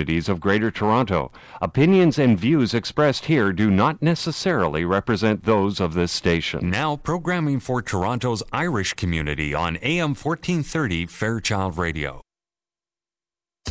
[0.00, 1.30] communities of Greater Toronto.
[1.60, 6.70] Opinions and views expressed here do not necessarily represent those of this station.
[6.70, 12.22] Now, programming for Toronto's Irish community on AM 1430 Fairchild Radio.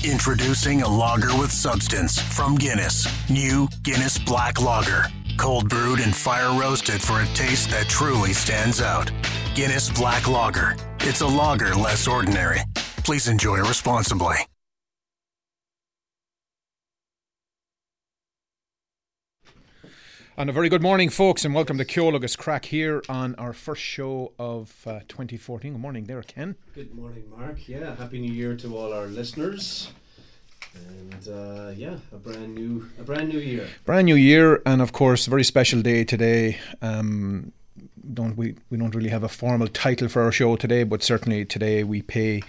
[0.04, 3.08] Introducing a lager with substance from Guinness.
[3.30, 5.06] New Guinness Black Lager.
[5.38, 9.12] Cold brewed and fire roasted for a taste that truly stands out.
[9.56, 10.76] Guinness Black Lager.
[11.00, 12.62] It's a lager less ordinary.
[13.04, 14.38] Please enjoy responsibly.
[20.40, 23.52] And a very good morning, folks, and welcome to Ceol agus Craic here on our
[23.52, 25.74] first show of uh, 2014.
[25.74, 26.56] Good morning there, Ken.
[26.74, 27.68] Good morning, Mark.
[27.68, 29.92] Yeah, Happy New Year to all our listeners.
[30.74, 33.68] And uh, yeah, a brand new, a brand new year.
[33.84, 36.58] Brand new year, and of course, a very special day today.
[36.82, 37.52] Um,
[38.13, 38.55] don't we?
[38.70, 42.02] We don't really have a formal title for our show today, but certainly today we
[42.02, 42.41] pay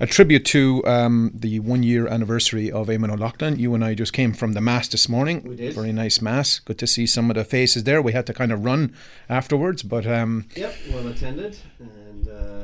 [0.00, 3.58] a tribute to um, the one year anniversary of Eamonn O'Loughlin.
[3.58, 5.42] You and I just came from the mass this morning.
[5.42, 5.74] We did.
[5.74, 6.58] Very nice mass.
[6.58, 8.00] Good to see some of the faces there.
[8.02, 8.94] We had to kind of run
[9.28, 12.32] afterwards, but um, Yep, well attended, and uh.
[12.32, 12.55] Uh,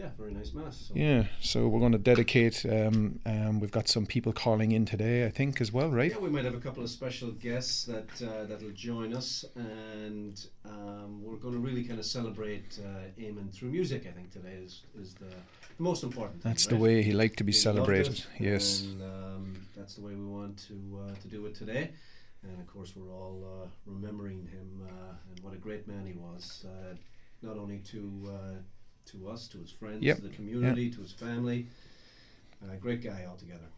[0.00, 0.86] yeah, very nice mass.
[0.88, 0.94] So.
[0.96, 1.24] yeah.
[1.40, 2.64] So we're going to dedicate.
[2.64, 6.10] Um, um, we've got some people calling in today, I think, as well, right?
[6.10, 10.34] Yeah, we might have a couple of special guests that uh, that'll join us, and
[10.64, 14.06] um, we're going to really kind of celebrate uh, Eamonn through music.
[14.08, 15.26] I think today is is the,
[15.76, 16.42] the most important.
[16.42, 16.82] thing, That's the right?
[16.82, 18.24] way he liked to be He celebrated.
[18.38, 18.82] Yes.
[18.82, 21.90] and um, that's the way we want to uh, to do it today.
[22.42, 26.14] And of course, we're all uh, remembering him uh, and what a great man he
[26.14, 26.94] was, uh,
[27.42, 28.54] not only to uh,
[29.12, 31.66] to us, to his friends, Yep, to the community, to his family.
[32.62, 33.68] Uh, great guy altogether.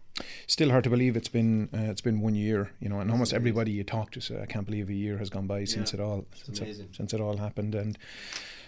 [0.47, 3.33] Still hard to believe it's been uh, it's been one year, you know, and almost
[3.33, 3.36] amazing.
[3.36, 6.00] everybody you talk to say, I can't believe a year has gone by since it
[6.00, 7.97] all since it, since it all happened, and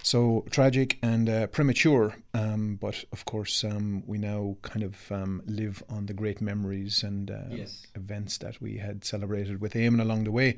[0.02, 2.16] so tragic and uh, premature.
[2.32, 7.02] Um, but of course, um, we now kind of um, live on the great memories
[7.02, 7.86] and uh, Yes.
[7.94, 10.56] events that we had celebrated with Eamonn along the way,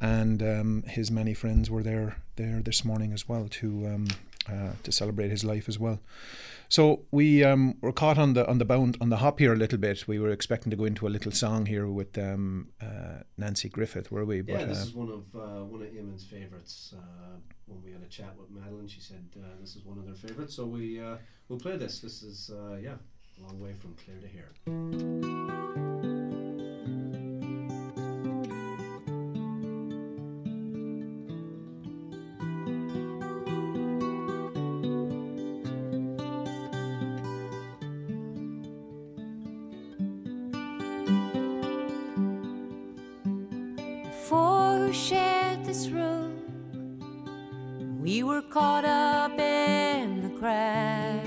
[0.00, 4.08] and um, his many friends were there there this morning as well to um,
[4.48, 6.00] uh, to celebrate his life as well.
[6.68, 9.56] So we um, were caught on the on the bound on the hop here a
[9.56, 10.08] little bit.
[10.08, 14.10] We were expecting to go into a little song here with um, uh, Nanci Griffith,
[14.10, 14.42] were we?
[14.42, 16.94] yeah, this uh, is one of uh, one of Eamonn's favourites.
[16.96, 17.36] Uh,
[17.66, 20.14] when we had a chat with Madeline, she said uh, this is one of their
[20.14, 20.54] favourites.
[20.54, 21.16] So we uh,
[21.48, 22.00] we'll play this.
[22.00, 22.94] This is uh, yeah,
[23.38, 25.85] a long way from Clare to here.
[48.56, 51.20] Caught up in the crowd,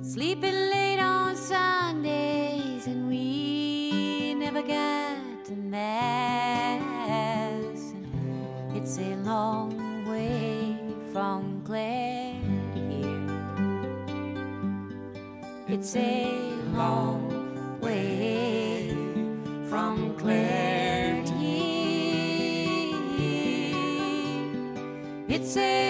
[0.00, 6.80] sleeping late on Sundays, and we never got to mass.
[7.92, 10.78] And it's a long way
[11.12, 12.40] from Clare
[12.72, 13.28] to here.
[15.68, 16.35] It's a
[25.58, 25.85] It's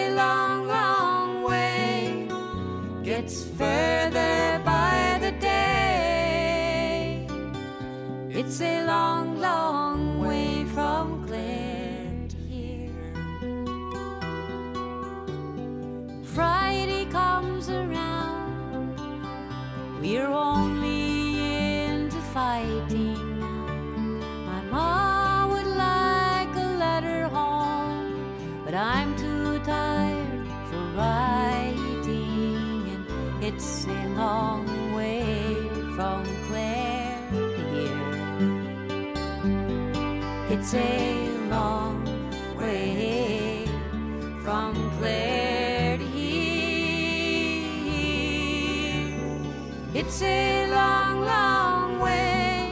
[50.09, 52.71] It's a long, long way,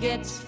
[0.00, 0.38] gets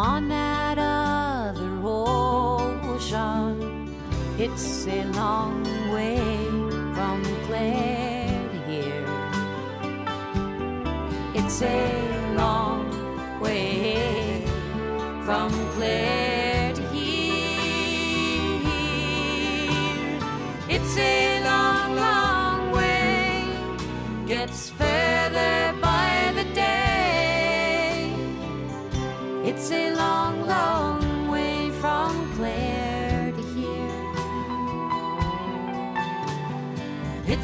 [0.00, 1.72] upon that other
[2.88, 3.94] ocean.
[4.38, 5.62] It's a long
[5.92, 6.16] way
[6.94, 9.04] from Clare to here.
[11.34, 11.99] It's a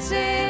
[0.08, 0.45] It's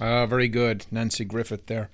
[0.00, 1.90] Ah, very good, Nanci Griffith there.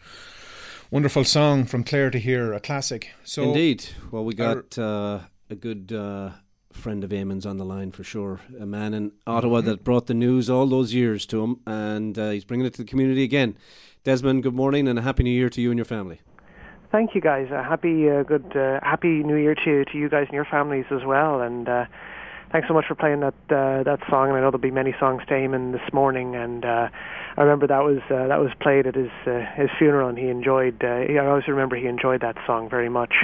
[0.91, 3.11] Wonderful song from Clare to Here, a classic.
[3.25, 3.87] So Indeed.
[4.11, 6.31] Well, we got uh, a good uh,
[6.73, 8.41] friend of Eamonn's on the line for sure.
[8.61, 9.69] A man in Ottawa Mm-hmm.
[9.69, 12.83] that brought the news all those years to him, and uh, he's bringing it to
[12.83, 13.57] the community again.
[14.05, 16.21] Desmond, good morning and a happy new year to you and your family.
[16.91, 17.49] Thank you, guys.
[17.51, 20.85] Uh, happy, uh, good, uh, happy New Year to to you guys and your families
[20.91, 21.41] as well.
[21.41, 21.87] And uh,
[22.53, 24.29] thanks so much for playing that uh, that song.
[24.29, 26.37] And I know there'll be many songs to Eamonn this morning.
[26.37, 26.89] And uh,
[27.37, 30.29] I remember that was uh, that was played at his uh, his funeral, and he
[30.29, 30.85] enjoyed.
[30.85, 33.15] Uh, I always remember he enjoyed that song very much.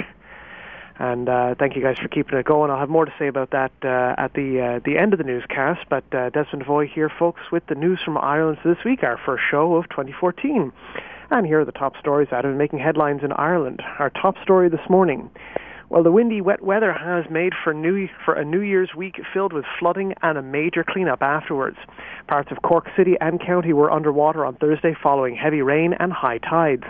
[0.99, 2.69] And uh, thank you guys for keeping it going.
[2.69, 5.23] I'll have more to say about that uh, at the uh, the end of the
[5.23, 5.85] newscast.
[5.89, 9.43] But uh, Desmond Voy here, folks, with the news from Ireland this week, our first
[9.49, 10.73] show of 2014.
[11.31, 13.81] And here are the top stories have been making headlines in Ireland.
[13.99, 15.29] Our top story this morning.
[15.89, 19.53] Well, the windy, wet weather has made for, new, for a New Year's week filled
[19.53, 21.77] with flooding and a major cleanup afterwards.
[22.27, 26.37] Parts of Cork City and County were underwater on Thursday following heavy rain and high
[26.37, 26.83] tides.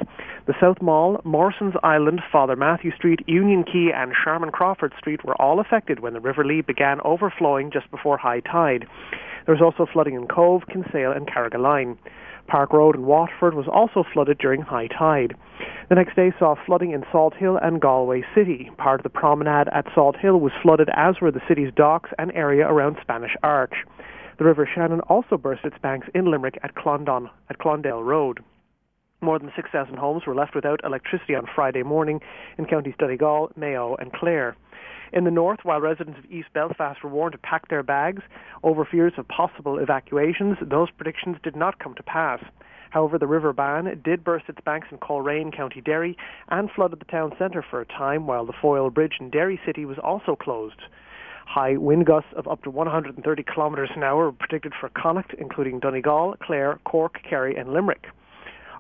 [0.47, 5.41] The South Mall, Morrison's Island, Father Mathew Street, Union Quay and Sharman Crawford Street were
[5.41, 8.85] all affected when the River Lee began overflowing just before high tide.
[9.45, 11.97] There was also flooding in Cobh, Kinsale and Carrigaline.
[12.50, 15.36] Park Road in Waterford was also flooded during high tide.
[15.88, 18.72] The next day saw flooding in Salt Hill and Galway City.
[18.77, 22.32] Part of the promenade at Salt Hill was flooded, as were the city's docks and
[22.34, 23.74] area around Spanish Arch.
[24.39, 28.39] The River Shannon also burst its banks in Limerick at, Clondon, at Clondale Road.
[29.22, 32.22] More than 6,000 homes were left without electricity on Friday morning
[32.58, 34.56] in counties Donegal, Mayo and Clare.
[35.11, 38.21] In the north, while residents of East Belfast were warned to pack their bags
[38.63, 42.43] over fears of possible evacuations, those predictions did not come to pass.
[42.91, 46.17] However, the River Bann did burst its banks in Coleraine, County Derry,
[46.49, 49.85] and flooded the town centre for a time, while the Foyle Bridge in Derry City
[49.85, 50.81] was also closed.
[51.45, 55.79] High wind gusts of up to 130 kilometres an hour were predicted for Connacht, including
[55.79, 58.07] Donegal, Clare, Cork, Kerry, and Limerick.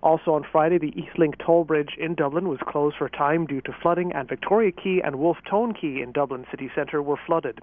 [0.01, 3.61] Also on Friday, the Eastlink toll bridge in Dublin was closed for a time due
[3.61, 7.59] to flooding, and Victoria Quay and Wolfe Tone Quay in Dublin city centre were flooded.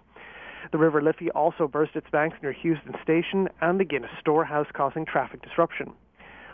[0.72, 5.06] The River Liffey also burst its banks near Heuston Station and the Guinness storehouse, causing
[5.06, 5.92] traffic disruption.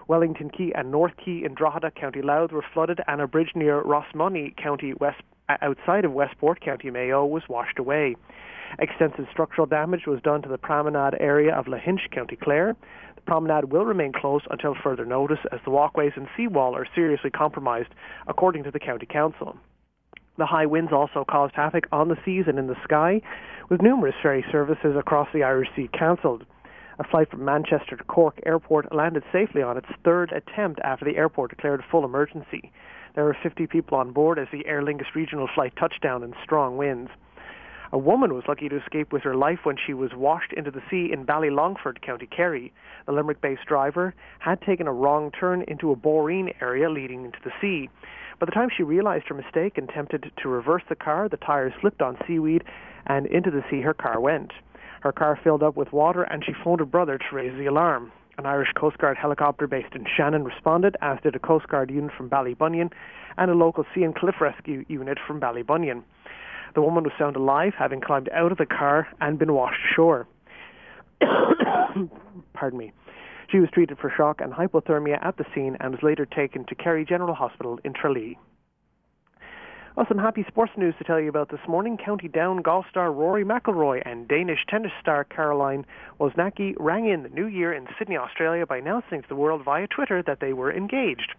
[0.06, 3.82] Wellington Quay and North Quay in Drogheda, County Louth, were flooded, and a bridge near
[3.82, 8.16] Rossmoney, County West, outside of Westport, County Mayo, was washed away.
[8.78, 12.74] Extensive structural damage was done to the promenade area of Lahinch, County Clare.
[13.16, 17.30] The promenade will remain closed until further notice as the walkways and seawall are seriously
[17.30, 17.90] compromised,
[18.26, 19.56] according to the County Council.
[20.38, 23.20] The high winds also caused havoc on the seas and in the sky,
[23.68, 26.46] with numerous ferry services across the Irish Sea cancelled.
[26.98, 31.16] A flight from Manchester to Cork Airport landed safely on its third attempt after the
[31.16, 32.72] airport declared full emergency.
[33.14, 36.34] There were 50 people on board as the Aer Lingus regional flight touched down in
[36.42, 37.10] strong winds.
[37.92, 40.80] A woman was lucky to escape with her life when she was washed into the
[40.90, 42.72] sea in Ballylongford, County Kerry.
[43.04, 47.52] The Limerick-based driver had taken a wrong turn into a boreen area leading into the
[47.60, 47.90] sea.
[48.38, 51.74] By the time she realized her mistake and attempted to reverse the car, the tires
[51.82, 52.64] slipped on seaweed
[53.06, 54.52] and into the sea her car went.
[55.02, 58.10] Her car filled up with water and she phoned her brother to raise the alarm.
[58.38, 62.12] An Irish Coast Guard helicopter based in Shannon responded, as did a Coast Guard unit
[62.16, 62.90] from Ballybunion
[63.36, 66.02] and a local sea and cliff rescue unit from Ballybunion.
[66.74, 70.26] The woman was found alive, having climbed out of the car and been washed ashore.
[72.54, 72.92] Pardon me.
[73.50, 76.74] She was treated for shock and hypothermia at the scene and was later taken to
[76.74, 78.38] Kerry General Hospital in Tralee.
[79.94, 81.98] Well, some happy sports news to tell you about this morning.
[82.02, 85.84] County Down golf star Rory McIlroy and Danish tennis star Caroline
[86.18, 89.86] Wozniacki rang in the new year in Sydney, Australia by announcing to the world via
[89.86, 91.34] Twitter that they were engaged.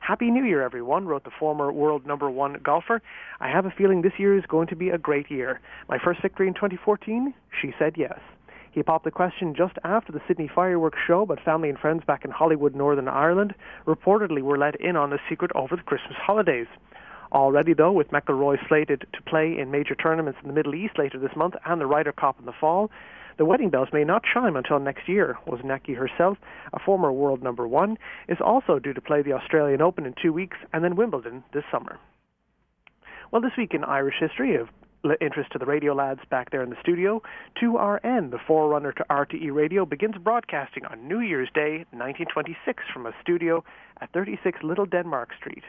[0.00, 3.02] Happy New Year, everyone, wrote the former world number one golfer.
[3.40, 5.60] I have a feeling this year is going to be a great year.
[5.86, 7.34] My first victory in 2014?
[7.60, 8.18] She said yes.
[8.70, 12.24] He popped the question just after the Sydney fireworks show, but family and friends back
[12.24, 13.54] in Holywood, Northern Ireland,
[13.86, 16.68] reportedly were let in on the secret over the Christmas holidays.
[17.32, 21.18] Already, though, with McIlroy slated to play in major tournaments in the Middle East later
[21.18, 22.90] this month and the Ryder Cup in the fall,
[23.36, 25.38] the wedding bells may not chime until next year.
[25.46, 26.38] Wozniacki herself,
[26.72, 27.96] a former world number one,
[28.28, 31.64] is also due to play the Australian Open in two weeks and then Wimbledon this
[31.70, 31.98] summer.
[33.30, 34.68] Well, this week in Irish history, of
[35.20, 37.22] interest to the radio lads back there in the studio,
[37.62, 43.12] 2RN, the forerunner to RTE Radio, begins broadcasting on New Year's Day, 1926, from a
[43.22, 43.62] studio
[44.00, 45.62] at 36 Little Denmark Street.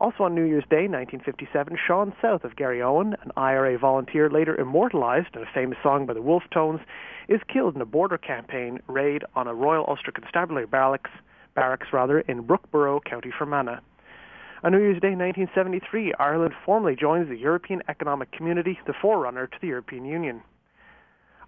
[0.00, 5.34] Also on New Year's Day, 1957, Sean South of Garryowen, an IRA volunteer later immortalized
[5.34, 6.80] in a famous song by the Wolfe Tones,
[7.28, 11.10] is killed in a border campaign raid on a Royal Ulster Constabulary barracks,
[11.54, 13.80] barracks rather, in Brookeborough, County Fermanagh.
[14.64, 19.56] On New Year's Day 1973, Ireland formally joins the European Economic Community, the forerunner to
[19.60, 20.42] the European Union.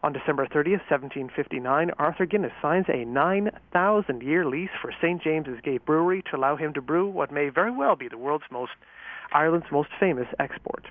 [0.04, 5.22] On December 30th, 1759, Arthur Guinness signs a 9,000-year lease for St.
[5.22, 8.44] James's Gate Brewery to allow him to brew what may very well be the world's
[8.52, 8.72] most,
[9.32, 10.84] Ireland's most famous export.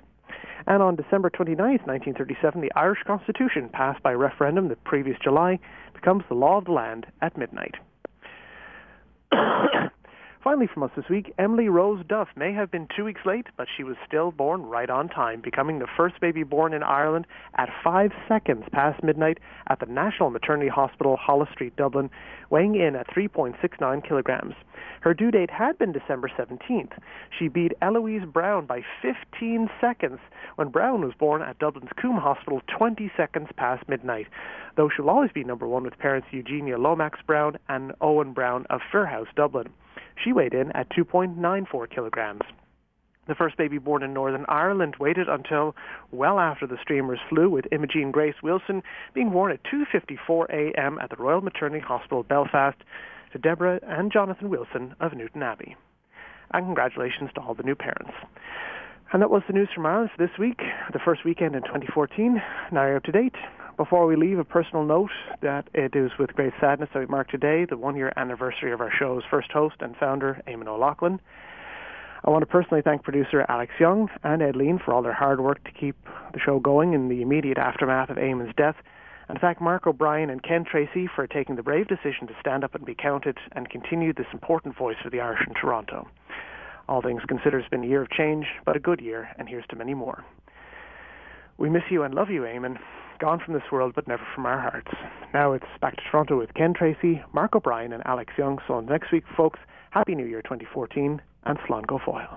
[0.66, 5.60] And on December 29, 1937, the Irish Constitution, passed by referendum the previous July,
[5.94, 7.76] becomes the law of the land at midnight.
[10.44, 13.66] Finally, from us this week, Emily Rose Duff may have been two weeks late, but
[13.74, 17.70] she was still born right on time, becoming the first baby born in Ireland at
[17.82, 22.10] five seconds past midnight at the National Maternity Hospital, Holles Street, Dublin,
[22.50, 24.52] weighing in at 3.69 kilograms.
[25.00, 26.92] Her due date had been December 17th.
[27.38, 30.18] She beat Eloise Brown by 15 seconds
[30.56, 34.26] when Brown was born at Dublin's Coombe Hospital 20 seconds past midnight,
[34.76, 38.82] though she'll always be number one with parents Eugenia Lomax Brown and Owen Brown of
[38.92, 39.68] Firhouse, Dublin.
[40.22, 42.42] She weighed in at 2.94 kilograms.
[43.26, 45.74] The first baby born in Northern Ireland waited until
[46.10, 48.82] well after the streamers flew, with Imogene Grace Wilson
[49.14, 50.98] being born at 2.54 a.m.
[51.00, 52.76] at the Royal Maternity Hospital, Belfast,
[53.32, 55.74] to Deborah and Jonathan Wilson of Newtownabbey.
[56.52, 58.12] And congratulations to all the new parents.
[59.12, 60.60] And that was the news from Ireland for this week,
[60.92, 62.42] the first weekend in 2014.
[62.72, 63.34] Now you're up to date.
[63.76, 65.10] Before we leave, a personal note
[65.42, 68.92] that it is with great sadness that we mark today the one-year anniversary of our
[68.96, 71.18] show's first host and founder, Eamonn O'Loughlin.
[72.24, 75.40] I want to personally thank producer Alex Young and Ed Lean for all their hard
[75.40, 75.96] work to keep
[76.32, 78.76] the show going in the immediate aftermath of Eamonn's death,
[79.28, 82.76] and thank Mark O'Brien and Ken Tracy for taking the brave decision to stand up
[82.76, 86.06] and be counted and continue this important voice for the Irish in Toronto.
[86.88, 89.66] All things considered, it's been a year of change, but a good year, and here's
[89.70, 90.24] to many more.
[91.58, 92.78] We miss you and love you, Eamonn
[93.18, 94.90] gone from this world but never from our hearts.
[95.32, 98.58] Now it's back to Toronto with Ken Tracy, Mark O'Brien, and Alex Young.
[98.66, 99.58] So next week, folks,
[99.90, 102.36] Happy New Year 2014 and Slán go Fóill.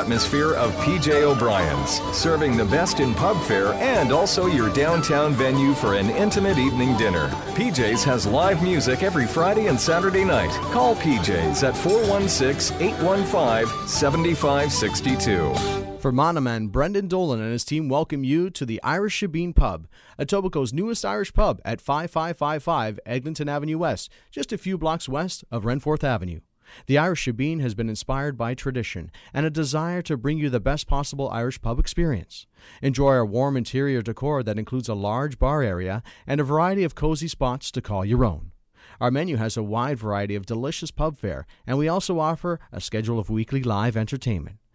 [0.01, 5.75] atmosphere of PJ O'Brien's, serving the best in pub fare and also your downtown venue
[5.75, 7.27] for an intimate evening dinner.
[7.53, 10.49] PJ's has live music every Friday and Saturday night.
[10.73, 15.81] Call PJ's at 416 815 7562.
[15.99, 20.73] For Monoman, Brendan Dolan and his team welcome you to the Irish Shebeen Pub, Etobicoke's
[20.73, 26.03] newest Irish pub at 5555 Eglinton Avenue West, just a few blocks west of Renforth
[26.03, 26.39] Avenue.
[26.87, 30.59] The Irish Shebeen has been inspired by tradition and a desire to bring you the
[30.59, 32.47] best possible Irish pub experience.
[32.81, 36.95] Enjoy our warm interior decor that includes a large bar area and a variety of
[36.95, 38.51] cozy spots to call your own.
[38.99, 42.79] Our menu has a wide variety of delicious pub fare, and we also offer a
[42.79, 44.57] schedule of weekly live entertainment.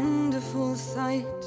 [0.00, 1.44] Wonderful sight.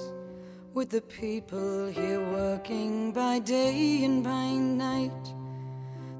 [0.73, 5.25] With the people here working by day and by night.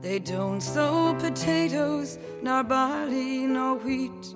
[0.02, 4.36] They don't sow potatoes, nor barley, nor wheat.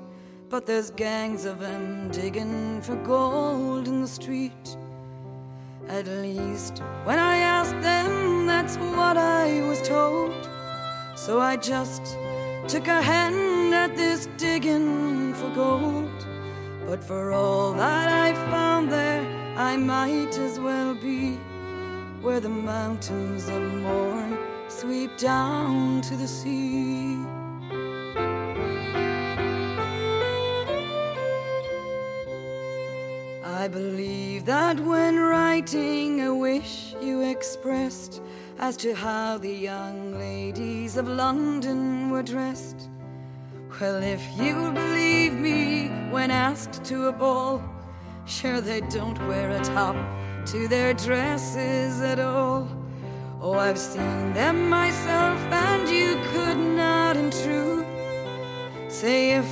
[0.50, 4.66] But there's gangs of 'em digging for gold in the street.
[5.88, 6.75] At least
[7.08, 10.42] when I asked them, that's what I was told.
[11.16, 12.04] So I just
[12.68, 16.17] took a hand at this digging for gold.
[16.88, 19.22] But for all that I found there,
[19.58, 21.34] I might as well be
[22.22, 24.38] where the mountains of Mourne
[24.70, 27.17] sweep down to the sea.
[33.44, 38.22] I believe that when writing a wish you expressed
[38.59, 42.88] as to how the young ladies of London were dressed.
[43.79, 47.61] Well, if you believe me when asked to a ball,
[48.25, 49.96] sure they don't wear a top
[50.48, 52.68] to their dresses at all.
[53.40, 57.85] Oh, I've seen them myself, and you could not, in truth,
[58.87, 59.48] say if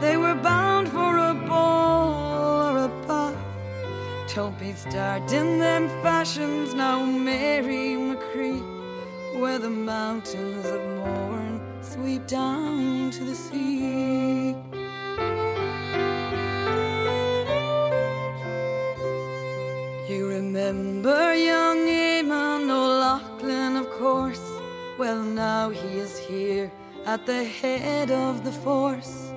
[0.00, 3.36] they were bound for a ball or a bath.
[4.36, 8.62] Don't be starting them fashions now, Mary Macree,
[9.40, 11.33] where the mountains of Mourne
[11.94, 14.56] sweep down to the sea.
[20.08, 24.44] You remember young Eamonn O'Loughlin, of course.
[24.98, 26.72] Well, now he is here
[27.06, 29.32] at the head of the force.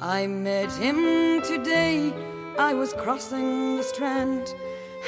[0.00, 2.10] I met him today.
[2.58, 4.54] I was crossing the strand,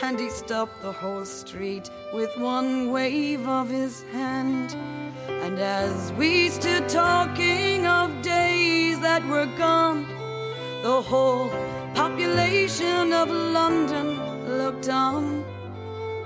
[0.02, 4.76] and he stopped the whole street with one wave of his hand.
[5.44, 10.06] And as we stood talking of days that were gone,
[10.82, 11.50] the whole
[11.94, 14.08] population of London
[14.58, 15.44] looked on.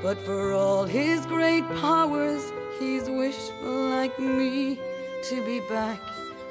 [0.04, 4.78] But for all his great powers, he's wishful like me
[5.24, 5.98] to be back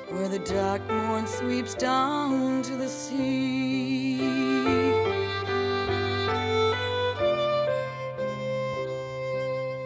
[0.09, 4.17] where the dark Mourne sweeps down to the sea.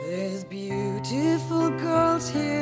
[0.06, 2.61] There's beautiful girls here,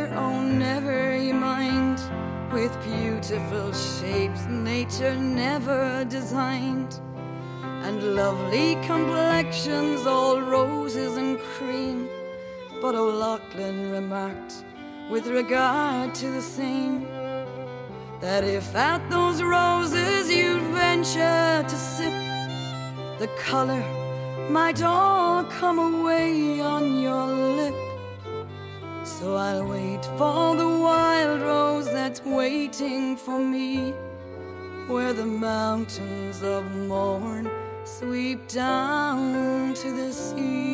[2.60, 7.00] with beautiful shapes nature never designed,
[7.86, 12.10] and lovely complexions, all roses and cream.
[12.82, 14.56] But O'Loughlin remarked,
[15.10, 17.08] with regard to the same,
[18.20, 22.18] that if at those roses you'd venture to sip,
[23.20, 23.86] the color
[24.50, 27.26] might all come away on your
[27.60, 27.89] lip.
[29.20, 33.92] So I'll wait for the wild rose that's waiting for me,
[34.88, 37.52] where the mountains of Mourne
[37.84, 40.70] sweep down to the sea.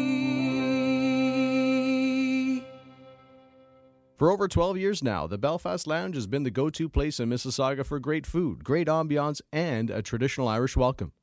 [4.15, 7.29] For over 12 years now, the Belfast Lounge has been the go to place in
[7.29, 11.13] Mississauga for great food, great ambiance, and a traditional Irish welcome.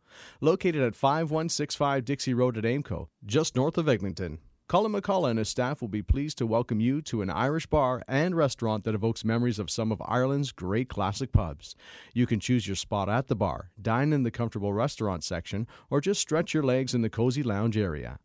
[0.40, 4.40] Located at 5165 Dixie Road at Aimco, just north of Eglinton.
[4.72, 8.02] Colin McCullough and his staff will be pleased to welcome you to an Irish bar
[8.08, 11.76] and restaurant that evokes memories of some of Ireland's great classic pubs.
[12.14, 16.00] You can choose your spot at the bar, dine in the comfortable restaurant section, or
[16.00, 18.18] just stretch your legs in the cozy lounge area.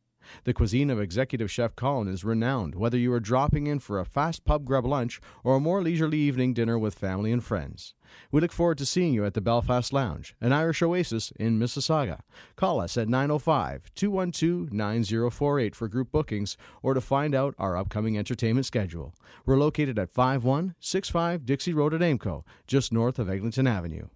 [0.46, 4.06] The cuisine of executive chef Colin is renowned, whether you are dropping in for a
[4.06, 7.94] fast pub grub lunch or a more leisurely evening dinner with family and friends.
[8.32, 12.20] We look forward to seeing you at the Belfast Lounge, an Irish oasis in Mississauga.
[12.56, 18.18] Call us at 905 212 9048 for group bookings or to find out our upcoming
[18.18, 19.14] entertainment schedule.
[19.46, 24.08] We're located at 5165 Dixie Road at Aimco, just north of Eglinton Avenue.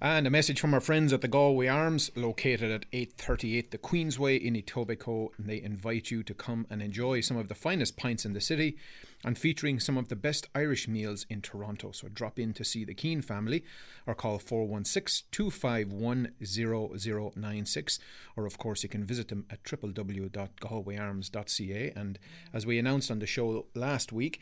[0.00, 4.40] And a message from our friends at the Galway Arms, located at 838 the Queensway
[4.40, 5.38] in Etobicoke.
[5.38, 8.40] And they invite you to come and enjoy some of the finest pints in the
[8.40, 8.76] city
[9.24, 11.92] and featuring some of the best Irish meals in Toronto.
[11.92, 13.64] So drop in to see the Keane family
[14.06, 17.98] or call 416 251 0096.
[18.36, 21.92] Or, of course, you can visit them at www.galwayarms.ca.
[21.96, 22.18] And
[22.52, 24.40] as we announced on the show last week,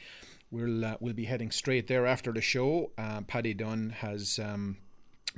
[0.51, 2.93] we'll, uh, we'll be heading straight there after the show.
[2.97, 4.41] Uh, Paddy Dunn has.
[4.43, 4.79] Um,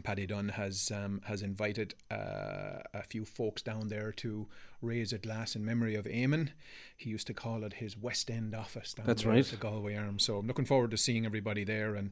[0.02, 4.48] Paddy Dunn has um, has invited uh, a few folks down there to
[4.82, 6.50] raise a glass in memory of Eamonn.
[6.96, 8.94] He used to call it his West End office.
[8.94, 9.38] Down That's right.
[9.38, 10.24] at The Galway Arms.
[10.24, 12.10] So I'm looking forward to seeing everybody there, and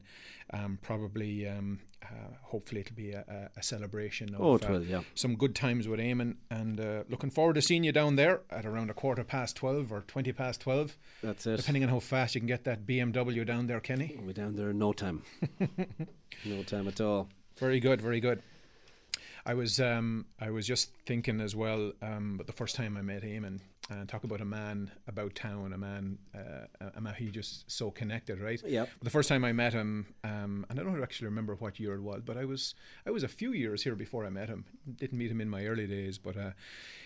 [0.51, 5.01] um, probably, um, uh, hopefully, it'll be a, a, celebration of Oh, uh, will, yeah.
[5.15, 6.35] some good times with Eamonn.
[6.49, 9.91] And uh, looking forward to seeing you down there at around a quarter past twelve
[9.91, 10.97] or twenty past twelve.
[11.21, 11.57] That's it.
[11.57, 14.15] Depending on how fast you can get that BMW down there, Kenny.
[14.17, 15.23] We'll be down there in no time.
[16.45, 17.29] no time at all.
[17.57, 18.41] Very good, very good.
[19.45, 23.01] I was um, I was just thinking as well, um, but the first time I
[23.01, 27.29] met Eamonn, and talk about a man about town, a man, uh, a man he
[27.29, 28.61] just so connected, right?
[28.65, 28.89] Yep.
[29.01, 32.01] The first time I met him, um, and I don't actually remember what year it
[32.01, 34.65] was, but I was I was a few years here before I met him.
[34.95, 36.51] Didn't meet him in my early days, but uh,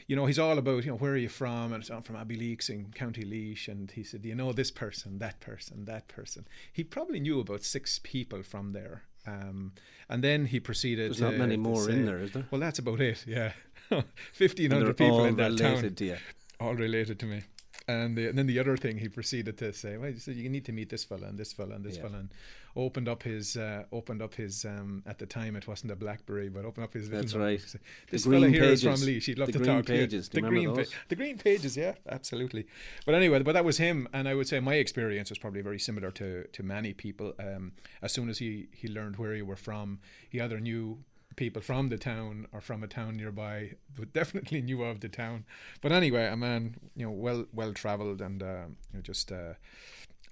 [0.06, 2.70] you know he's all about you know where are you from, and I'm from Abbeyleix
[2.70, 6.48] in County Laois, and he said, do you know this person, that person, that person.
[6.72, 9.04] He probably knew about six people from there.
[9.28, 9.74] Um,
[10.10, 11.12] and then he proceeded.
[11.12, 12.46] There's not many more say- in there, is there?
[12.50, 13.26] Well, that's about it.
[13.28, 13.52] Yeah,
[14.34, 16.18] fifteen hundred And they're hundred people all in that related town, to you.
[16.60, 17.42] all related to me.
[17.90, 20.50] And, the, and then the other thing he proceeded to say, well, he said you
[20.50, 22.02] need to meet this fella and this fella and this Yeah.
[22.04, 22.30] fella, and
[22.78, 26.48] opened up his uh, opened up his um, at the time it wasn't a BlackBerry,
[26.48, 27.10] but opened up his.
[27.10, 27.60] That's right.
[27.60, 29.00] Said, The This green fella here is pages.
[29.02, 29.26] from Laois.
[29.26, 30.30] He'd love The to green talk to you." pages.
[30.30, 30.94] The green, those?
[31.10, 32.68] the green pages, yeah, absolutely.
[33.06, 35.80] But anyway, but that was him, and I would say my experience was probably very
[35.80, 37.34] similar to to many people.
[37.40, 41.00] Um, as soon as he he learned where you were from, he either knew
[41.36, 45.46] people from the town or from a town nearby, but definitely knew of the town.
[45.82, 49.54] But anyway, a man, you know, well well travelled and uh, you know, just uh,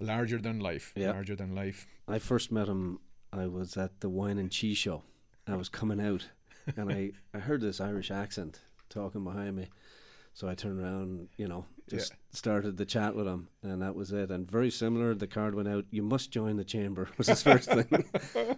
[0.00, 1.10] larger than life, Yeah.
[1.12, 1.86] larger than life.
[2.08, 3.00] I first met him.
[3.32, 5.02] I was at the wine and cheese show.
[5.46, 6.28] I was coming out,
[6.76, 9.68] and I, I heard this Irish accent talking behind me.
[10.32, 14.12] So I turned around, you know, just started the chat with him, and that was
[14.12, 14.30] it.
[14.30, 15.86] And very similar, the card went out.
[15.90, 17.86] You must join the chamber was his first thing.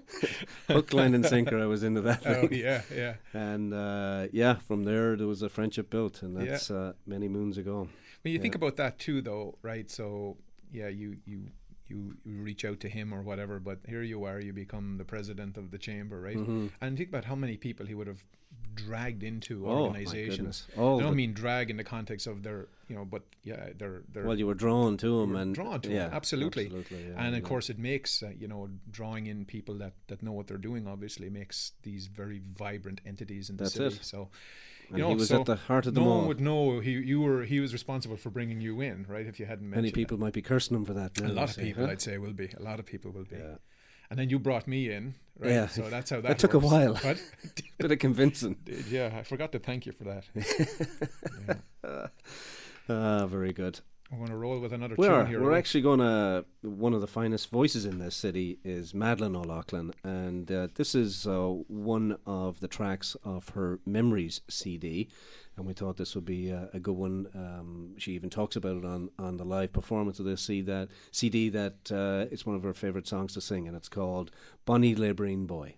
[0.68, 1.58] Hook, line, and sinker.
[1.60, 3.14] I was into that Oh yeah, yeah.
[3.32, 6.50] And uh, yeah, from there there was a friendship built, and Yeah.
[6.50, 7.88] that's uh, many moons ago.
[8.22, 9.88] When you think about that too, though, right?
[9.90, 10.36] So
[10.72, 11.44] yeah, you you
[11.88, 15.56] you reach out to him or whatever, but here you are, you become the president
[15.56, 16.36] of the chamber, right?
[16.36, 16.70] Mhm.
[16.82, 18.22] And think about how many people he would have
[18.74, 20.66] dragged into Oh, organizations.
[20.76, 24.02] All I don't mean drag in the context of their, you know, but yeah, they're
[24.12, 26.64] they're Well, you were drawn to him, and drawn to yeah, him, absolutely.
[26.66, 27.48] absolutely, yeah, and of yeah.
[27.48, 30.86] course, it makes uh, you know drawing in people that that know what they're doing.
[30.86, 33.96] Obviously, makes these very vibrant entities in the That's city.
[33.96, 34.04] it.
[34.04, 34.28] So.
[34.90, 36.80] You And know, he was so at the heart of no them one would know
[36.80, 39.26] he you were he was responsible for bringing you in, right?
[39.26, 41.20] If you hadn't met Many people might be cursing him for that.
[41.20, 41.92] Now, a lot of say, people, huh?
[41.92, 42.50] I'd say, will be.
[42.56, 43.36] A lot of people will be.
[43.36, 43.56] Yeah.
[44.10, 45.50] And then you brought me in, right?
[45.50, 45.66] Yeah.
[45.66, 46.28] So that's how that.
[46.28, 46.94] That took a while.
[46.94, 47.22] What?
[47.78, 48.56] Bit of convincing.
[48.64, 50.24] Did- yeah, I forgot to thank you for that.
[52.90, 53.80] Ah, very good.
[54.10, 55.26] I going to roll with another We tune are.
[55.26, 55.40] here.
[55.40, 55.58] We're right?
[55.58, 56.46] actually going to.
[56.62, 61.26] One of the finest voices in this city is Madeline O'Loughlin, and uh, this is
[61.26, 65.08] uh, one of the tracks of her Memories CD.
[65.58, 67.26] And we thought this would be uh, a good one.
[67.34, 70.62] Um, she even talks about it on, on the live performance of this CD.
[70.62, 74.30] That CD that uh, it's one of her favourite songs to sing, and it's called
[74.64, 75.74] "Bonnie Labouring Boy."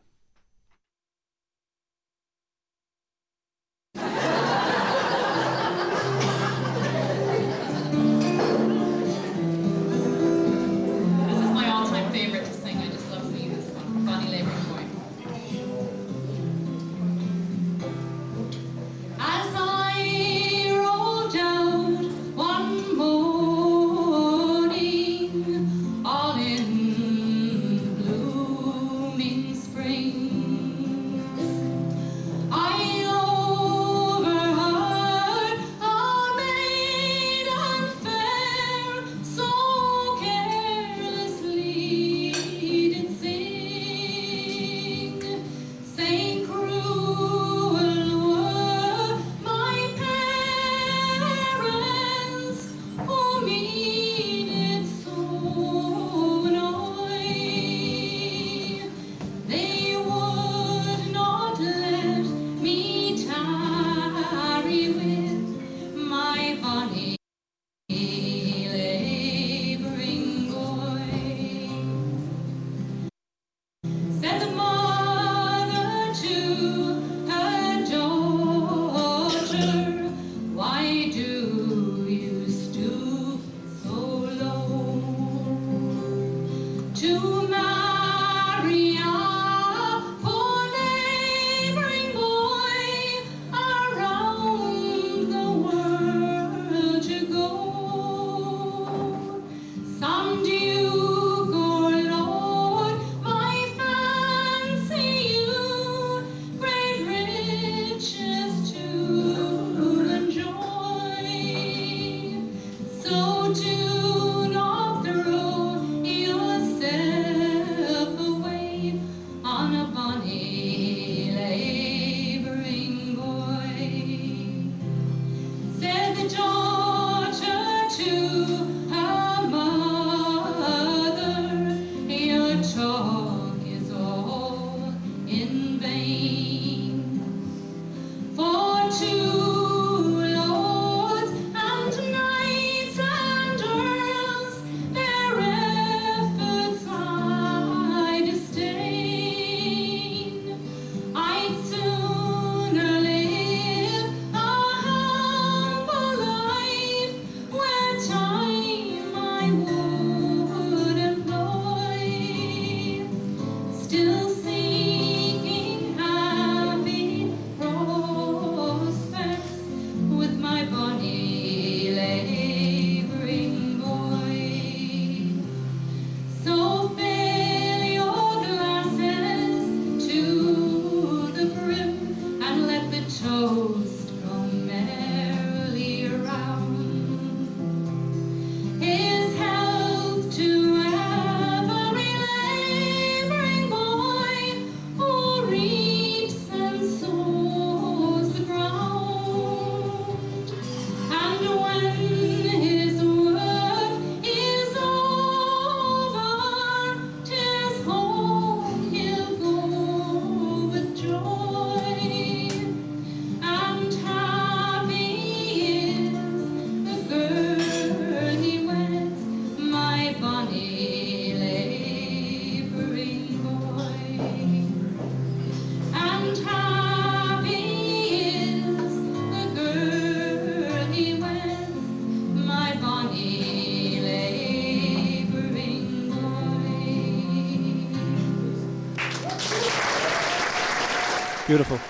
[241.50, 241.80] Beautiful.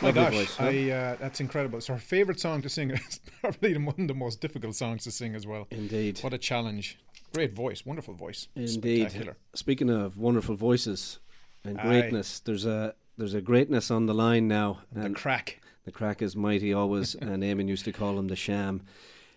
[0.00, 0.64] My Lovely gosh, voice, huh?
[0.68, 1.76] I, uh, that's incredible.
[1.76, 2.92] It's her favourite song to sing.
[2.94, 5.66] It's probably the- one of the most difficult songs to sing as well.
[5.70, 6.20] Indeed.
[6.22, 6.98] What a challenge.
[7.34, 8.48] Great voice, wonderful voice.
[8.56, 9.10] Indeed.
[9.10, 9.36] Spectacular.
[9.54, 11.18] Speaking of wonderful voices
[11.62, 11.82] and Aye.
[11.82, 14.78] greatness, there's a there's a greatness on the line now.
[14.90, 15.60] The crack.
[15.84, 18.80] The crack is mighty always, and Eamonn used to call him the sham.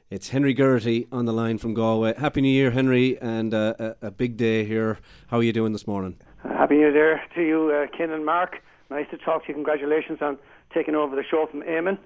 [0.09, 2.13] It's Henry Geraghty on the line from Galway.
[2.17, 4.99] Happy New Year, Henry, and uh, a, a big day here.
[5.27, 6.15] How are you doing this morning?
[6.43, 8.61] Happy New Year to you, uh, Ken and Mark.
[8.89, 9.53] Nice to talk to you.
[9.55, 10.37] Congratulations on
[10.73, 11.97] taking over the show from Eamonn.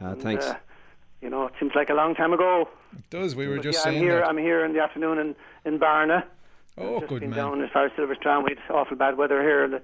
[0.00, 0.46] Uh, And, thanks.
[0.46, 0.56] uh,
[1.20, 2.68] you know, it seems like a long time ago.
[2.92, 3.34] It does.
[3.34, 4.16] We were But just yeah, I'm here.
[4.20, 4.28] that.
[4.28, 6.24] I'm here in the afternoon in in Barna.
[6.78, 7.38] Oh, just good been man.
[7.38, 8.44] down as far as Silverstrand.
[8.44, 9.82] We had awful bad weather here, and the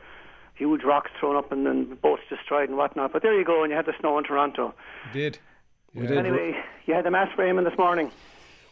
[0.54, 3.12] huge rocks thrown up and then boats destroyed and whatnot.
[3.12, 4.74] But there you go, and you had the snow in Toronto.
[5.12, 5.38] did.
[5.94, 6.16] We Yeah.
[6.18, 6.54] Anyway,
[6.86, 8.10] you had the mass for Eamonn this morning.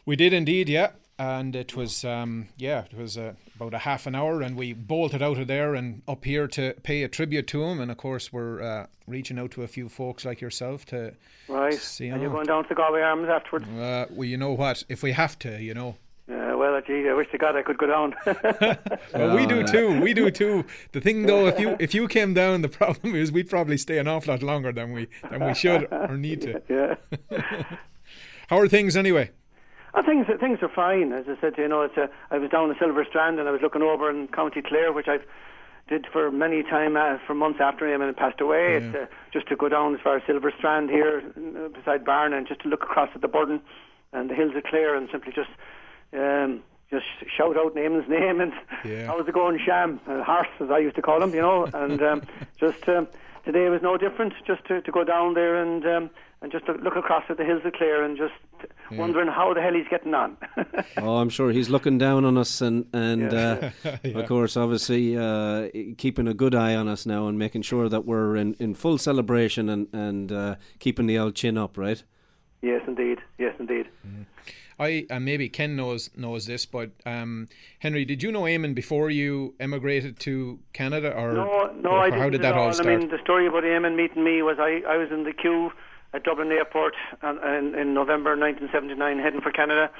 [0.06, 0.90] We did indeed, yeah.
[1.20, 4.72] And it was, um, yeah, it was uh, about a half an hour, and we
[4.72, 7.78] bolted out of there and up here to pay a tribute to him.
[7.78, 11.12] And of course, we're uh, reaching out to a few folks like yourself to
[11.46, 11.74] Right.
[11.74, 13.68] see and you're going down to the Galway Arms afterwards.
[13.68, 14.82] Uh, well, you know what?
[14.88, 15.96] If we have to, you know.
[16.26, 18.14] Uh, well, gee, I wish to God I could go down.
[19.12, 20.00] Well, we do too.
[20.00, 20.64] We do too.
[20.92, 23.98] The thing, though, if you if you came down, the problem is we'd probably stay
[23.98, 26.62] an awful lot longer than we than we should or need to.
[26.70, 26.94] yeah.
[28.48, 29.30] How are things anyway?
[29.94, 31.12] Uh, things things are fine.
[31.12, 33.52] As I said, you know, it's a, I was down in Silver Strand and I
[33.52, 35.24] was looking over in County Clare, which I've
[35.88, 38.76] did for many time uh, for months after him and passed away.
[38.76, 42.32] It's uh, just to go down as far as Silver Strand here uh, beside Barn
[42.32, 43.60] and just to look across at the Burren
[44.12, 45.50] and the hills of Clare and simply just
[46.12, 48.52] um, just shout out Naaman's name and
[48.84, 49.06] Yeah.
[49.06, 51.64] how's it going, Sham, uh, horse as I used to call him, you know.
[51.74, 52.22] And um,
[52.60, 53.08] just um,
[53.44, 54.34] today was no different.
[54.46, 56.10] Just to, to go down there and um,
[56.42, 58.32] and just to look across at the hills of Clare and just
[58.92, 60.36] wondering how the hell he's getting on.
[60.96, 63.70] Oh, I'm sure he's looking down on us, and and Yeah.
[63.84, 64.18] uh, Yeah.
[64.18, 68.04] of course, obviously, uh, keeping a good eye on us now and making sure that
[68.06, 72.02] we're in, in full celebration and and uh, keeping the old chin up, right?
[72.62, 73.18] yes, indeed.
[73.38, 73.86] Yes, indeed.
[74.78, 77.48] I and maybe Ken knows knows this, but um,
[77.80, 82.10] Henry, did you know Eamonn before you emigrated to Canada, or No, no, or I
[82.10, 82.72] how didn't did that all all.
[82.72, 82.88] start?
[82.88, 85.70] I mean, the story about Eamonn meeting me was I, I was in the queue
[86.12, 89.90] at Dublin Airport in, in November 1979, heading for Canada,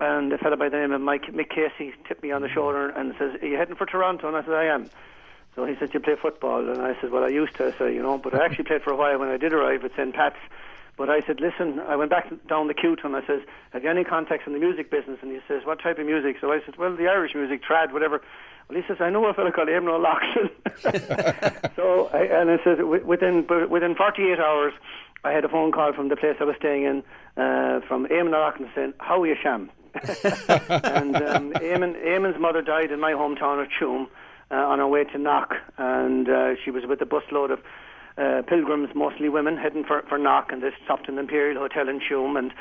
[0.00, 2.88] and a fellow by the name of Mike Mick Casey tipped me on the shoulder
[2.90, 4.90] and says, "Are you heading for Toronto?" And I said, "I am."
[5.54, 8.02] So he said, "You play football?" And I said, "Well, I used to." Said, "You
[8.02, 10.14] know, but I actually played for a while when I did arrive at St.
[10.14, 10.36] Pat's."
[10.96, 13.14] But I said, listen, I went back down the queue to him.
[13.14, 15.18] I says, have you any contacts in the music business?
[15.20, 16.36] And he says, what type of music?
[16.40, 18.22] So I said, well, the Irish music, trad, whatever.
[18.68, 20.50] Well, he says, I know a fellow called Eamonn O'Loughlin.
[21.76, 24.72] so, I, and I said, within within 48 hours,
[25.26, 26.98] I had a phone call from the place I was staying in
[27.36, 29.70] uh, from Eamonn O'Loughlin saying, how are you, Sham?
[29.94, 34.06] and um, Eamonn, Eamonn's mother died in my hometown of Tuam
[34.52, 37.58] uh, on her way to Knock, and uh, she was with a busload of
[38.18, 41.88] uh, pilgrims, mostly women, heading for, for Knock, and they stopped in the Imperial Hotel
[41.88, 42.38] in Tuam.
[42.38, 42.52] And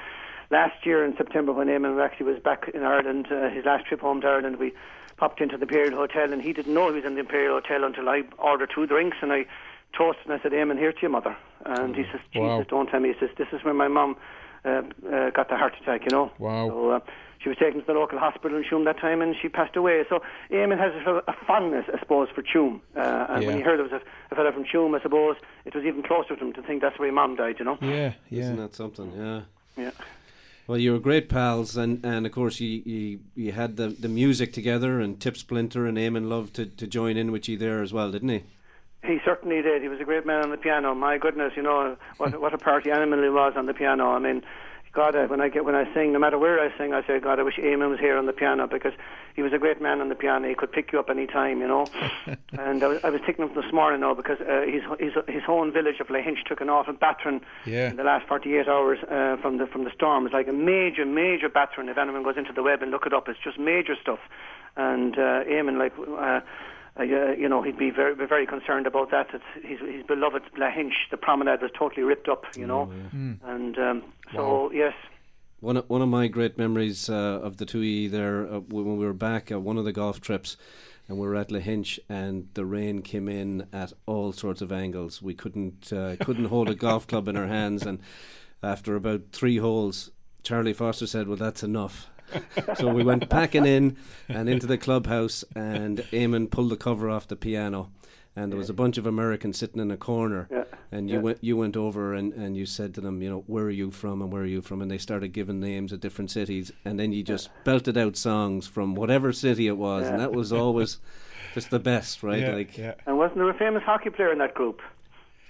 [0.49, 4.01] last year in September, when Eamonn actually was back in Ireland, uh, his last trip
[4.01, 4.73] home to Ireland, we
[5.17, 7.84] popped into the Imperial Hotel, and he didn't know he was in the Imperial Hotel
[7.84, 9.45] until I ordered two drinks, and I
[9.93, 11.36] toasted and I said, Eamonn, here to your mother.
[11.65, 12.63] And he says, Jesus, wow.
[12.67, 13.13] don't tell me.
[13.13, 14.15] He says, this is where my mum
[14.63, 16.32] uh, uh, got the heart attack, you know.
[16.38, 16.69] Wow.
[16.69, 17.00] So, uh,
[17.39, 20.04] she was taken to the local hospital in Tuam that time and she passed away.
[20.10, 20.19] So
[20.50, 22.82] Eamonn has a, a fondness, I suppose, for Tuam.
[22.95, 23.50] Uh, and yeah.
[23.50, 26.02] when he heard there was a, a fellow from Tuam, I suppose it was even
[26.02, 27.78] closer to him to think that's where his mum died, you know?
[27.82, 28.41] Yeah, yeah.
[28.41, 29.12] Isn't that something?
[29.15, 29.41] Yeah.
[29.78, 29.91] Yeah.
[30.67, 34.10] Well, you were great pals, and, and of course you, you you had the, the
[34.10, 37.84] music together, and Tip Splinter and Eamonn loved to, to join in with you there
[37.84, 38.43] as well, didn't he?
[39.06, 39.82] He certainly did.
[39.82, 40.94] He was a great man on the piano.
[40.96, 44.12] My goodness, you know what what a party animal he was on the piano.
[44.12, 44.44] I mean,
[44.96, 47.20] God, I, when I get when I sing, no matter where I sing, I say,
[47.20, 48.94] God, I wish Eamonn was here on the piano because
[49.36, 50.48] he was a great man on the piano.
[50.48, 51.86] He could pick you up any time, you know.
[52.58, 55.44] and I was, I was thinking of this morning now because uh, his, his his
[55.50, 57.89] own village of Lahinch took an awful battering yeah.
[57.89, 60.26] in the last 48 hours uh, from the from the storm.
[60.26, 61.89] It's like a major major battering.
[61.89, 64.20] If anyone goes into the web and look it up, it's just major stuff.
[64.78, 65.94] And uh, Eamonn, like.
[66.00, 66.39] Uh,
[66.97, 69.27] uh, you know, he'd be very, very concerned about that.
[69.34, 72.89] It's, his, his beloved Lahinch, the promenade was totally ripped up, you know.
[72.89, 73.19] Oh, yeah.
[73.19, 73.38] mm.
[73.43, 74.03] And um,
[74.34, 74.71] so, wow.
[74.73, 74.93] yes.
[75.60, 79.05] One of, one of my great memories uh, of the 2E there, uh, when we
[79.05, 80.55] were back at one of the golf trips,
[81.08, 85.21] and we were at Lahinch, and the rain came in at all sorts of angles.
[85.21, 87.99] We couldn't uh, couldn't hold a golf club in our hands, and
[88.63, 90.12] after about three holes,
[90.43, 92.10] Charlie Foster said, "Well, that's enough."
[92.75, 97.27] so we went packing in and into the clubhouse, and Eamonn pulled the cover off
[97.27, 97.91] the piano.
[98.38, 100.65] And there was a bunch of Americans sitting in a corner, yeah.
[100.91, 101.21] and you yeah.
[101.21, 103.91] went you went over and, and you said to them, you know, where are you
[103.91, 104.81] from and where are you from?
[104.81, 107.61] And they started giving names of different cities, and then you just yeah.
[107.63, 110.97] belted out songs from whatever city it was, and that was always
[111.53, 112.53] just the best, right?
[112.53, 114.81] like, and wasn't there a famous hockey player in that group?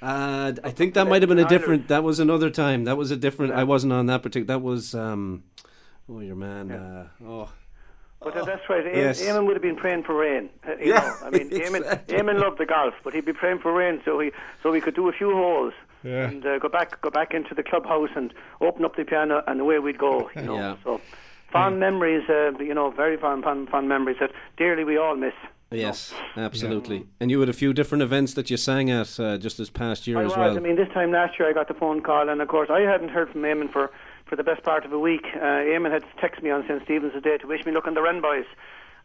[0.02, 1.88] Uh, I think that might have been a different.
[1.88, 2.84] That was another time.
[2.84, 3.54] That was a different.
[3.54, 4.46] I wasn't on that particular.
[4.46, 4.94] That was.
[4.94, 5.44] Um,
[6.10, 6.70] Oh, your man.
[6.70, 7.28] Yeah.
[7.28, 7.54] Uh, oh.
[8.22, 8.84] But uh, that's right.
[8.86, 9.22] Eamonn, yes.
[9.22, 10.50] Eamonn would have been praying for rain.
[10.68, 11.80] Uh, you yeah, know, I mean, exactly.
[11.80, 14.32] Eamonn, Eamonn loved the golf, but he'd be praying for rain so he
[14.64, 16.28] so we could do a few holes yeah.
[16.30, 19.60] and uh, go back go back into the clubhouse and open up the piano, and
[19.60, 20.30] away we'd go.
[20.36, 20.76] You know, yeah.
[20.84, 21.02] so
[21.52, 22.28] fond memories.
[22.30, 25.34] Uh, you know, very fond, fond fond memories that dearly we all miss.
[25.72, 26.98] Yes, absolutely.
[26.98, 27.04] Yeah.
[27.20, 30.08] And you had a few different events that you sang at uh, just this past
[30.08, 30.38] year I as was.
[30.38, 30.58] well.
[30.58, 32.82] I mean, this time last year I got the phone call, and of course I
[32.82, 33.92] hadn't heard from Eamonn for
[34.26, 35.26] for the best part of a week.
[35.36, 38.02] Uh, Eamonn had texted me on St Stephen's Day to wish me luck on the
[38.02, 38.46] Wren boys.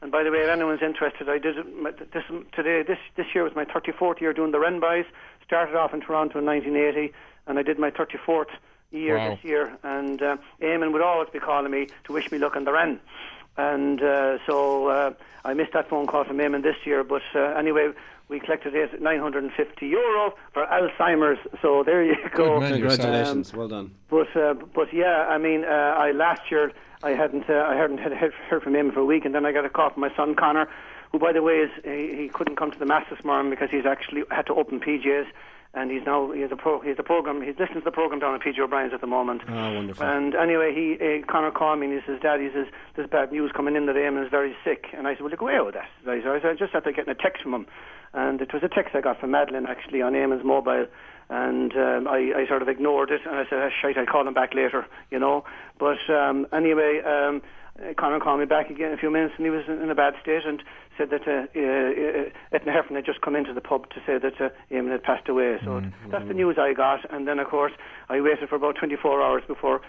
[0.02, 1.56] And by the way, if anyone's interested, I did
[2.12, 2.82] this today.
[2.82, 5.04] This this year was my 34th year doing the Wren boys.
[5.44, 7.12] Started off in Toronto in 1980,
[7.46, 8.46] and I did my 34th
[8.92, 9.30] year wow.
[9.30, 9.76] this year.
[9.82, 12.98] And uh, Eamonn would always be calling me to wish me luck on the Wren.
[13.58, 15.12] And uh, so uh,
[15.44, 17.04] I missed that phone call from Eamonn this year.
[17.04, 17.92] But uh, anyway,
[18.30, 21.38] we collected 950 euro for Alzheimer's.
[21.60, 22.60] So there you go.
[22.60, 23.90] Man, Congratulations, um, well done.
[24.08, 27.98] But uh, but yeah, I mean, uh, I last year I hadn't uh, I hadn't
[27.98, 30.14] had heard from him for a week, and then I got a call from my
[30.16, 30.68] son Connor,
[31.10, 33.70] who by the way is he, he couldn't come to the mass this morning because
[33.70, 35.26] he's actually had to open PJs
[35.72, 38.18] and he's now he has a pro, he's a program he's listening to the program
[38.18, 39.42] down at PJ O'Brien's at the moment.
[39.48, 40.04] Oh, wonderful!
[40.04, 42.66] And anyway, he uh, Connor called me and he says, "Dad, he says
[42.96, 45.40] there's bad news coming in that Eamonn is very sick." And I said, "Well, look
[45.40, 47.66] away with that." I said, "I just after getting a text from him,
[48.12, 50.86] and it was a text I got from Madeline actually on Eamonn's mobile."
[51.32, 54.26] And um, I, I sort of ignored it, and I said, oh, "Shite, I'll call
[54.26, 55.44] him back later," you know.
[55.78, 57.42] But um, anyway, um,
[57.96, 60.14] Connor called me back again in a few minutes, and he was in a bad
[60.22, 60.62] state, and
[60.98, 64.40] said that uh, uh, Ethna Heffernan had just come into the pub to say that
[64.40, 65.58] uh, Eamonn had passed away.
[65.64, 66.10] So mm-hmm.
[66.10, 67.72] that's the news I got, and then of course
[68.08, 69.80] I waited for about 24 hours before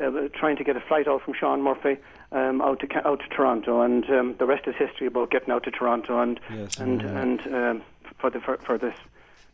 [0.00, 1.98] uh, trying to get a flight out from Sean Murphy
[2.32, 5.64] um, out to out to Toronto, and um, the rest is history about getting out
[5.64, 7.20] to Toronto and yes, and yeah.
[7.20, 7.82] and um,
[8.18, 8.94] for the for, for this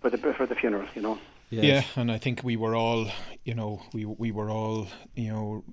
[0.00, 1.18] for the for the funeral, you know.
[1.48, 1.64] Yes.
[1.96, 3.08] Yeah, and I think we were all,
[3.44, 5.64] you know, we we were all, you know,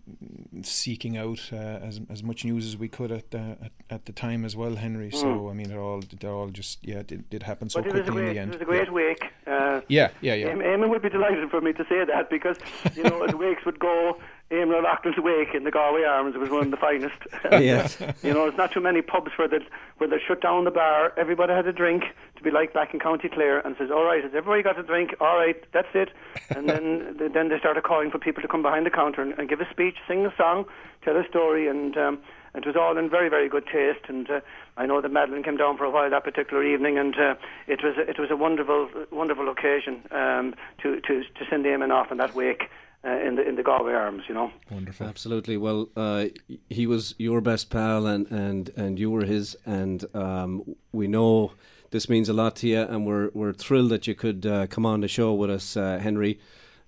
[0.61, 4.11] seeking out uh, as as much news as we could at the at, at the
[4.11, 5.09] time as well, Henry.
[5.09, 5.19] Mm.
[5.19, 7.89] So I mean, it all it all just yeah, it did, did happen so but
[7.89, 8.53] quickly great, in the end.
[8.53, 8.93] It was a great yeah.
[8.93, 9.23] wake.
[9.47, 10.53] Uh, yeah, yeah, yeah.
[10.53, 12.57] Eamonn would be delighted for me to say that because
[12.95, 14.19] you know, as wakes would go,
[14.53, 17.15] Eamonn O'Loughlin's wake in the Galway Arms was one of the finest.
[17.51, 17.97] Yes.
[18.23, 19.59] you know, there's not too many pubs where they
[19.97, 21.13] where they shut down the bar.
[21.17, 22.03] Everybody had a drink
[22.37, 24.83] to be like back in County Clare, and says, "All right, has everybody got a
[24.83, 25.15] drink?
[25.19, 26.09] All right, that's it."
[26.55, 29.33] And then they- then they started calling for people to come behind the counter and,
[29.37, 30.65] and give a speech, sing a song,
[31.03, 31.97] tell a story, and.
[31.97, 32.19] Um,
[32.55, 34.39] it was all in very, very good taste, and uh,
[34.77, 37.33] I know that Madeline came down for a while that particular evening, and uh,
[37.65, 41.89] it was a, it was a wonderful, wonderful occasion um, to, to to send Eamonn
[41.91, 42.69] off in that wake
[43.05, 44.51] uh, in the in the Galway Arms, you know.
[44.71, 45.07] Wonderful.
[45.07, 45.57] Absolutely.
[45.57, 46.25] Well, uh,
[46.69, 51.53] he was your best pal, and, and, and you were his, and um, we know
[51.91, 54.85] this means a lot to you, and we're we're thrilled that you could uh, come
[54.85, 56.39] on the show with us, uh, Henry,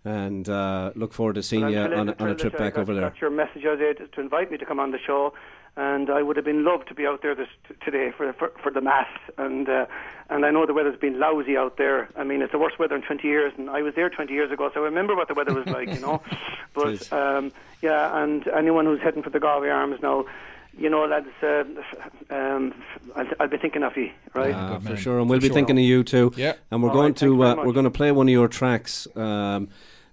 [0.03, 2.66] and uh, look forward to seeing Well, you on, a- on a trip that I
[2.66, 3.09] back got, over there.
[3.09, 5.34] Got your message out there to, to invite me to come on the show,
[5.78, 8.51] and I would have been loved to be out there this t- today for for,
[8.61, 9.07] for the mass.
[9.38, 9.86] And uh,
[10.30, 12.09] and I know the weather's been lousy out there.
[12.15, 14.51] I mean, it's the worst weather in 20 years, and I was there 20 years
[14.51, 16.21] ago, so I remember what the weather was like, you know.
[16.73, 17.51] But um,
[17.82, 20.26] yeah, and anyone who's heading for the Galway Arms now.
[20.78, 21.63] You know, lads, uh,
[22.30, 22.73] um,
[23.15, 24.53] I'll, I'll be thinking of you, right?
[24.53, 24.97] Ah, for man.
[24.97, 25.53] sure, and we'll For be sure.
[25.53, 26.34] thinking of you too.
[26.36, 26.55] Yeah.
[26.69, 29.07] and we're All going right, to uh, we're going to play one of your tracks.
[29.15, 29.69] Um,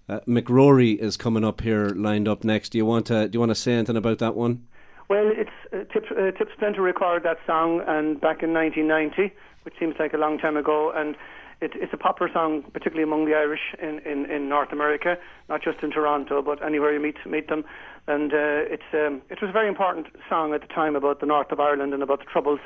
[0.09, 2.69] uh, McRory is coming up here, lined up next.
[2.69, 4.65] Do you want to do you want to say anything about that one?
[5.13, 9.31] Well, it's uh, Tip, uh, Tip Splinter recorded that song and back in 1990,
[9.65, 11.17] which seems like a long time ago, and
[11.61, 15.19] it, it's a popular song, particularly among the Irish in, in, in North America,
[15.51, 17.63] not just in Toronto, but anywhere you meet meet them.
[18.07, 21.27] And uh, it's um, it was a very important song at the time about the
[21.27, 22.61] north of Ireland and about the troubles.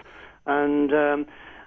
[0.47, 1.27] And um,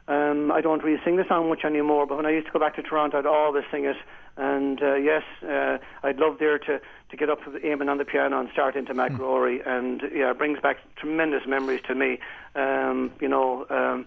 [0.09, 2.59] um, I don't really sing the song much anymore, but when I used to go
[2.59, 3.95] back to Toronto, I'd always sing it.
[4.37, 6.79] And uh, yes, uh, I'd love there to,
[7.09, 9.61] to get up with Eamonn on the piano and start into Mac Rory.
[9.65, 12.19] And yeah, it brings back tremendous memories to me.
[12.55, 14.05] Um, you know, um,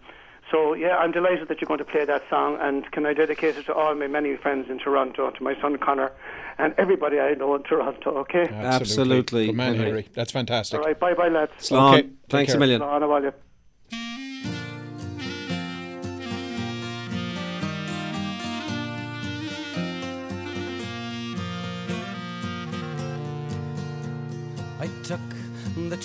[0.51, 2.59] so yeah, I'm delighted that you're going to play that song.
[2.61, 5.77] And can I dedicate it to all my many friends in Toronto, to my son
[5.79, 6.11] Connor,
[6.59, 8.11] and everybody I know in Toronto.
[8.21, 8.49] Okay.
[8.51, 9.87] Absolutely, Good man, Henry.
[9.87, 10.09] Henry.
[10.15, 10.79] That's fantastic.
[10.79, 10.99] All right.
[10.99, 11.53] Bye, bye, lads.
[11.61, 12.81] Slán, Okay, take thanks a million.
[12.81, 13.33] Slán,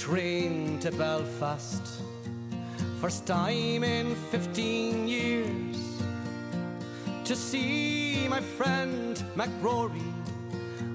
[0.08, 2.02] train to Belfast,
[3.02, 6.02] first time in 15 years,
[7.26, 10.10] to see my friend McRory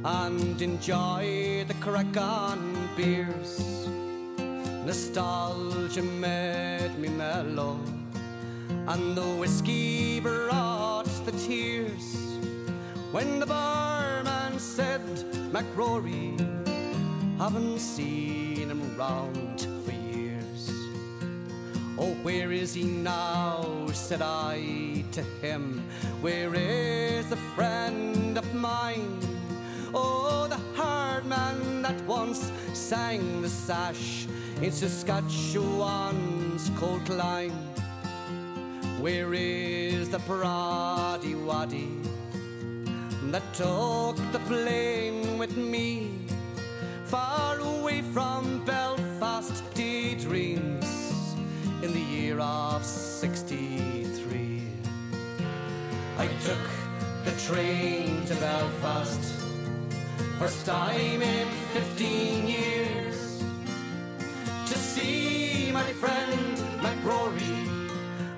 [0.02, 3.86] and enjoy the crack on beers.
[4.86, 7.78] Nostalgia made me mellow,
[8.88, 12.16] and the whiskey brought the tears.
[13.10, 15.04] When the barman said,
[15.52, 16.32] McRory,
[17.38, 18.41] haven't seen
[19.02, 20.70] him round for years.
[21.98, 23.88] Oh, where is he now?
[23.92, 25.82] said I to him.
[26.20, 29.18] Where is the friend of mine?
[29.94, 34.26] Oh, the hard man that once sang the sash
[34.60, 37.52] in Saskatchewan's cold line.
[39.00, 41.90] Where is the Brody Waddy
[43.30, 46.22] that took the plane with me?
[47.12, 48.64] far away from
[49.74, 51.34] Daydreams
[51.82, 54.62] in the year of 63.
[56.16, 56.64] I took
[57.24, 59.20] the train to Belfast,
[60.38, 63.42] first time in 15 years,
[64.68, 67.66] to see my friend McRory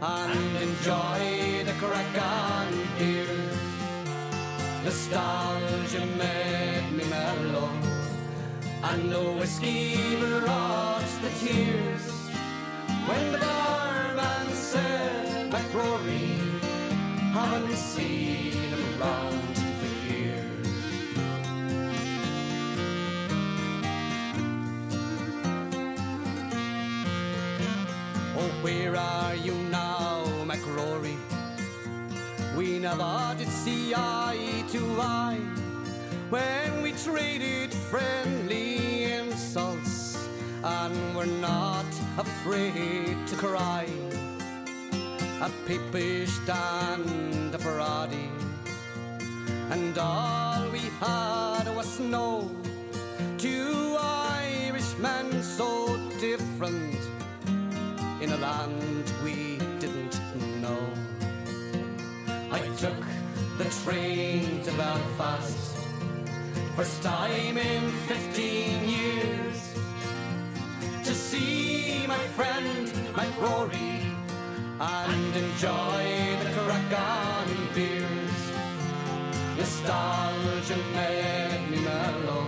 [0.00, 3.58] and enjoy the crack on beers.
[4.84, 7.73] Nostalgia made me mellow
[8.90, 12.04] and the whiskey brought the tears
[13.06, 16.38] when the barman said, McRory,
[17.32, 20.68] haven't seen him around for years.
[28.36, 31.16] Oh, where are you now, McRory?
[32.54, 35.40] We never did see eye to eye
[36.30, 38.73] when we traded friendly
[40.64, 41.84] and we're not
[42.16, 43.86] afraid to cry.
[45.42, 48.30] A Papish and a Brody,
[49.70, 52.50] and all we had was snow.
[53.36, 56.98] Two Irishmen so different
[58.22, 60.16] in a land we didn't
[60.62, 60.82] know.
[62.50, 63.00] I took
[63.58, 65.74] the train to Belfast
[66.76, 69.53] first time in 15 years
[72.16, 73.92] my friend my McRory
[74.78, 76.04] and enjoy
[76.42, 78.40] the crack on beers.
[79.58, 82.46] Nostalgia made me mellow,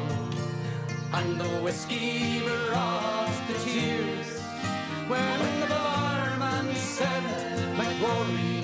[1.14, 4.30] and the whiskey brought the tears.
[5.10, 7.24] When the barman said,
[7.76, 8.62] my McRory,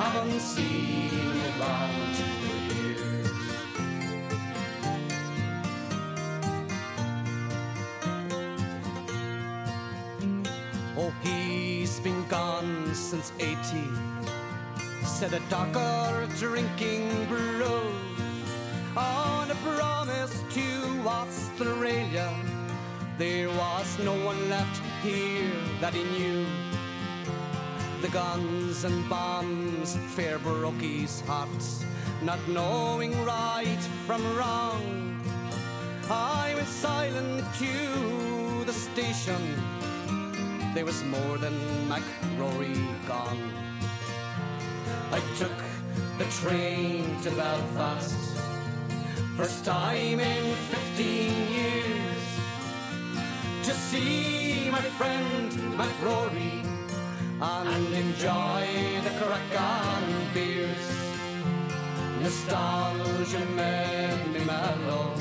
[0.00, 2.09] haven't seen you around
[13.10, 13.56] since 80,
[15.02, 17.82] said a darker drinking brew
[18.96, 20.68] on a promise to
[21.04, 22.32] Australia.
[23.18, 25.50] There was no one left here
[25.80, 26.46] that he knew.
[28.00, 30.38] The guns and bombs, fair
[30.78, 31.64] his heart,
[32.22, 35.20] not knowing right from wrong.
[36.08, 39.79] I went silent to the station.
[40.72, 41.54] There was more than
[41.88, 43.52] McRory gone.
[45.10, 45.58] I took
[46.16, 48.14] the train to Belfast.
[49.36, 52.22] First time in 15 years
[53.64, 56.64] to see my friend McRory
[57.42, 58.66] and enjoy
[59.02, 60.86] the crack and beers.
[62.22, 65.14] Nostalgia made me mellow,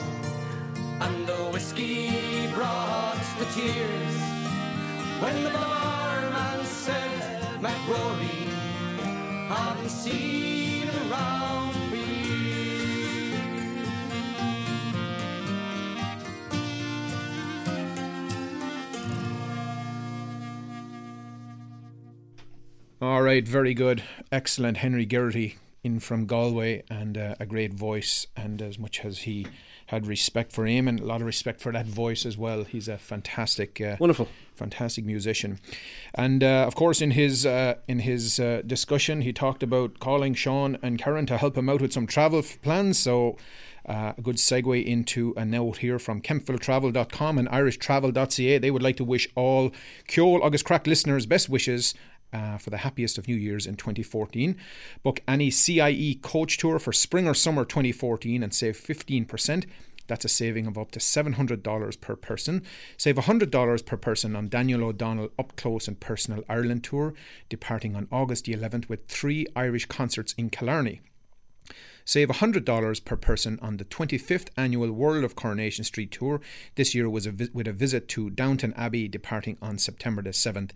[1.02, 4.39] and the whiskey brought the tears.
[5.20, 8.48] When the barman said, McRory,
[9.50, 13.40] haven't seen you around for years.
[23.02, 24.04] All right, very good.
[24.32, 24.78] Excellent.
[24.78, 28.26] Henry Geraghty in from Galway and uh, a great voice.
[28.38, 29.48] And as much as he
[29.90, 32.64] had respect for him and a lot of respect for that voice as well.
[32.64, 34.28] He's a fantastic, uh, Wonderful.
[34.56, 35.60] fantastic musician.
[36.14, 40.36] And uh, of course, in his uh, in his uh, discussion, he talked about calling
[40.36, 42.98] Sean and Karen to help him out with some travel f- plans.
[43.00, 43.38] So.
[43.88, 48.58] Uh, a good segue into a note here from kempvilletravel.com and irishtravel.ca.
[48.60, 49.72] They would like to wish all
[50.08, 51.96] Ceol agus Craic listeners best wishes
[52.34, 54.56] uh, for the happiest of New Year's in 2014.
[55.04, 59.66] Book any CIE coach tour for spring or summer 2014 and save 15%.
[60.08, 62.64] That's a saving of up to $700 per person.
[62.98, 67.14] Save $100 per person on Daniel O'Donnell Up Close and Personal Ireland Tour,
[67.48, 71.02] departing on August the 11th with three Irish concerts in Killarney.
[72.10, 76.42] Save $100 per person on the 25th annual World of Coronation Street Tour.
[76.74, 80.32] This year was a vi- with a visit to Downton Abbey departing on September the
[80.32, 80.72] 7th.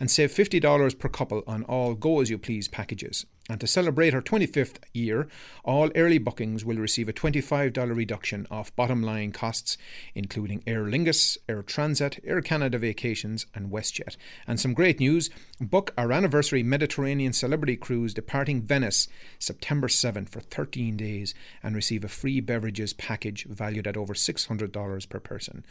[0.00, 3.26] And save $50 per couple on all Go As You Please packages.
[3.50, 5.26] And to celebrate her 25th year,
[5.64, 9.78] all early bookings will receive a $25 reduction off bottom line costs,
[10.14, 14.18] including Aer Lingus, Air Transat, Air Canada Vacations, and WestJet.
[14.46, 20.40] And some great news book our anniversary Mediterranean Celebrity Cruise departing Venice September 7th for
[20.40, 25.64] 13 days and receive a free beverages package valued at over $600 per person.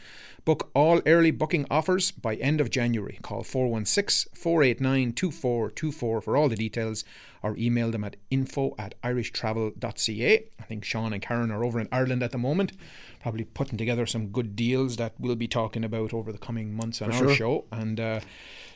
[0.44, 3.20] Book all early booking offers by end of January.
[3.22, 7.04] Call 416 489 2424 for all the details
[7.42, 10.44] or email them at info at irishtravel.ca.
[10.58, 12.72] I think Sean and Karen are over in Ireland at the moment,
[13.20, 17.00] probably putting together some good deals that we'll be talking about over the coming months
[17.02, 17.34] on For our sure.
[17.34, 17.64] show.
[17.72, 18.20] And uh,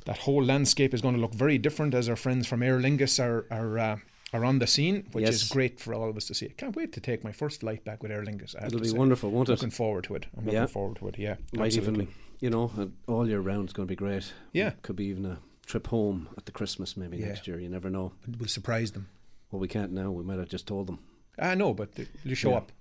[0.06, 3.22] that whole landscape is going to look very different as our friends from Aer Lingus
[3.22, 3.46] are.
[3.50, 3.96] are uh,
[4.34, 6.46] are on the scene, which is great for all of us to see.
[6.46, 8.54] I Can't wait to take my first flight back with Aer Lingus.
[8.64, 8.96] It'll be say.
[8.96, 9.52] wonderful, won't it?
[9.52, 10.24] Looking forward to it.
[10.34, 10.60] I'm Yeah.
[10.62, 11.18] looking forward to it.
[11.18, 12.04] Yeah, Might absolutely.
[12.04, 14.32] even, you know, all year round is going to be great.
[14.54, 14.70] Yeah.
[14.80, 15.38] Could be even a
[15.72, 17.28] trip home at the Christmas maybe Yeah.
[17.28, 17.58] next year.
[17.58, 18.12] You never know.
[18.38, 19.08] We'll surprise them.
[19.50, 20.10] Well, we can't now.
[20.10, 20.98] We might have just told them.
[21.38, 21.88] I know, but
[22.24, 22.56] you show Yeah.
[22.58, 22.72] up.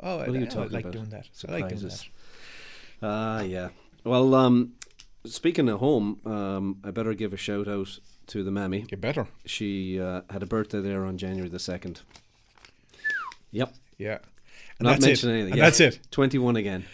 [0.00, 0.92] Oh, What I, are you I talking like about?
[0.94, 1.26] doing that.
[1.46, 2.04] I like doing that.
[3.02, 3.68] Ah, yeah.
[4.04, 4.72] Well, um,
[5.26, 8.86] speaking of home, um, I better give a shout out to the mammy.
[8.90, 9.26] You better.
[9.44, 12.00] She uh, had a birthday there on January the second.
[13.50, 13.74] Yep.
[13.98, 14.18] Yeah.
[14.78, 15.08] And Not that's it.
[15.08, 15.52] mentioning anything.
[15.52, 15.64] And yeah.
[15.66, 15.98] that's it.
[16.10, 16.84] Twenty-one again.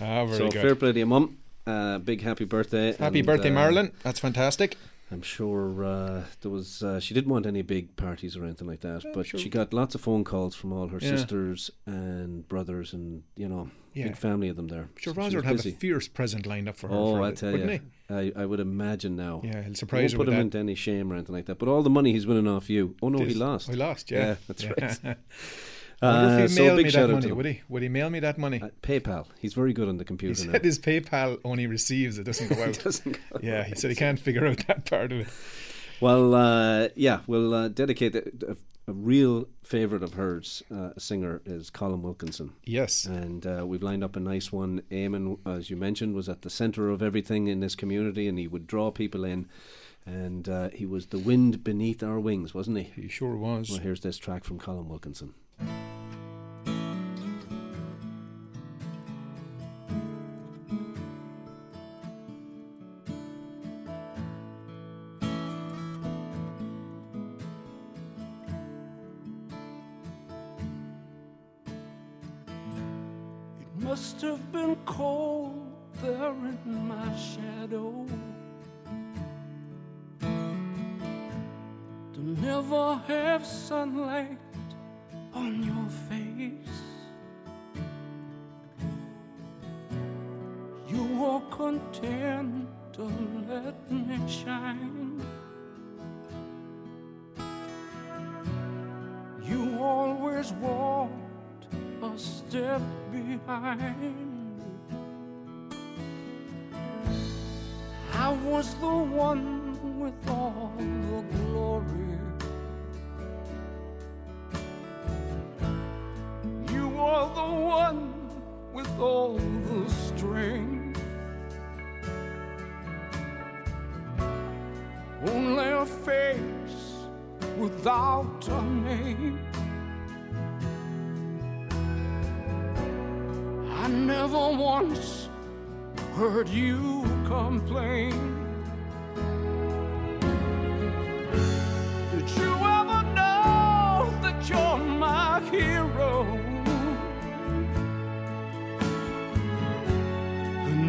[0.00, 0.60] Ah, very so good.
[0.62, 1.38] fair play to your mum.
[1.68, 2.94] Uh, big happy birthday.
[2.96, 3.92] Happy and, birthday, uh, Marilyn.
[4.02, 4.76] That's fantastic.
[5.10, 6.82] I'm sure uh, there was.
[6.82, 9.40] Uh, she didn't want any big parties or anything like that, but sure.
[9.40, 11.10] she got lots of phone calls from all her Yeah.
[11.16, 14.08] sisters and brothers, and you know, Yeah.
[14.08, 14.88] big family of them there.
[14.96, 16.94] Sure, So she Roger was would have a fierce present lined up for her.
[16.94, 19.40] Oh, for I tell you, I, I would imagine now.
[19.42, 20.40] Yeah, he'll surprise won't her put with him that.
[20.42, 21.58] into any shame or anything like that.
[21.58, 22.94] But all the money he's winning off you.
[23.02, 23.70] Oh no, he lost.
[23.70, 24.36] He lost, yeah.
[24.46, 24.72] that's Yeah.
[25.04, 25.16] right.
[26.00, 27.60] Uh, if he'd so mail big me shout that out money, would he?
[27.68, 28.60] Would he mail me that money?
[28.62, 29.26] Uh, PayPal.
[29.40, 30.52] He's very good on the He computer now.
[30.52, 32.78] said his PayPal only receives, it doesn't go out.
[32.84, 35.28] doesn't go yeah, he said he can't figure out that part of it.
[36.00, 38.14] Well, uh, yeah, we'll uh, dedicate.
[38.14, 42.54] A, a real favourite of hers, uh, a singer, is Colin Wilkinson.
[42.64, 43.04] Yes.
[43.04, 44.82] And uh, we've lined up a nice one.
[44.90, 48.46] Eamonn, as you mentioned, was at the centre of everything in this community and he
[48.48, 49.46] would draw people in.
[50.06, 53.02] And uh, he was the wind beneath our wings, wasn't he?
[53.02, 53.68] He sure was.
[53.68, 55.34] Well, here's this track from Colin Wilkinson.
[55.58, 55.97] Bye.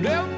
[0.06, 0.28] And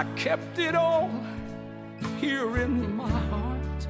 [0.00, 1.10] I kept it all
[2.16, 3.80] here in my heart.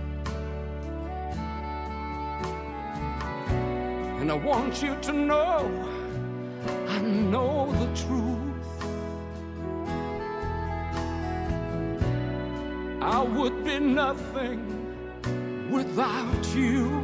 [4.18, 5.70] And I want you to know
[6.88, 8.66] I know the truth.
[13.00, 14.61] I would be nothing
[15.70, 16.99] without you.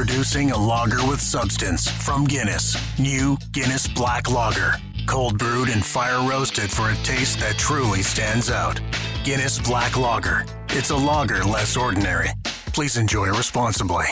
[0.00, 2.76] Introducing a lager with substance from Guinness.
[3.00, 4.74] New Guinness Black Lager.
[5.08, 8.80] Cold brewed and fire roasted for a taste that truly stands out.
[9.24, 10.44] Guinness Black Lager.
[10.68, 12.28] It's a lager less ordinary.
[12.66, 14.04] Please enjoy responsibly.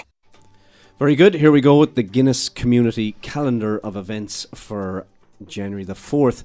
[0.99, 1.35] Very good.
[1.35, 5.07] Here we go with the Guinness Community Calendar of Events for
[5.47, 6.43] January the 4th.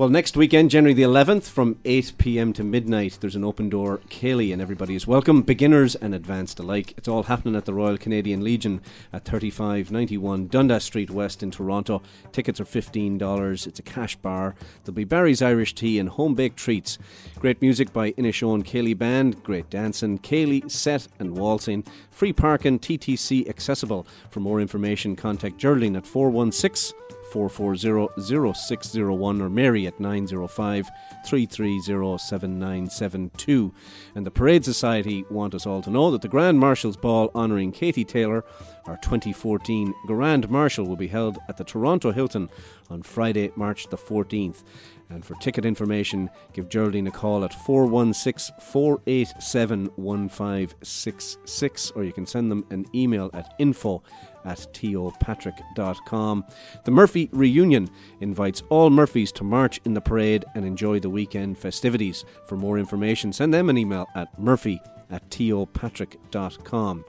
[0.00, 3.98] Well, next weekend, January the 11th, from 8 pm to midnight, there's an open door
[4.08, 6.94] Céilí, and everybody is welcome, beginners and advanced alike.
[6.96, 8.80] It's all happening at the Royal Canadian Legion
[9.12, 12.00] at 3591 Dundas Street West in Toronto.
[12.32, 13.66] Tickets are $15.
[13.66, 14.54] It's a cash bar.
[14.84, 16.96] There'll be Barry's Irish tea and home baked treats.
[17.38, 23.46] Great music by Inishowen Céilí Band, great dancing, Céilí set and waltzing, free parking, TTC
[23.50, 24.06] accessible.
[24.30, 26.96] For more information, contact Geraldine at 416
[27.32, 30.90] 440-0601 or Mary at 905
[31.26, 33.74] 330 7972.
[34.14, 37.72] And the Parade Society want us all to know that the Grand Marshal's Ball honouring
[37.72, 38.44] Katie Taylor,
[38.86, 42.50] our 2014 Grand Marshal, will be held at the Toronto Hilton
[42.88, 44.62] on Friday, March the 14th.
[45.10, 52.26] And for ticket information, give Geraldine a call at 416 487 1566 or you can
[52.26, 54.02] send them an email at info
[54.44, 56.44] at topatrick.com.
[56.84, 57.90] The Murphy Reunion
[58.20, 62.24] invites all Murphys to march in the parade and enjoy the weekend festivities.
[62.46, 64.80] For more information, send them an email at murphy
[65.10, 67.04] at topatrick.com.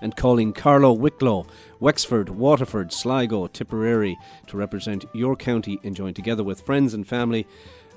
[0.00, 1.46] and calling Carlow Wicklow,
[1.78, 7.46] Wexford, Waterford, Sligo, Tipperary to represent your county and join together with friends and family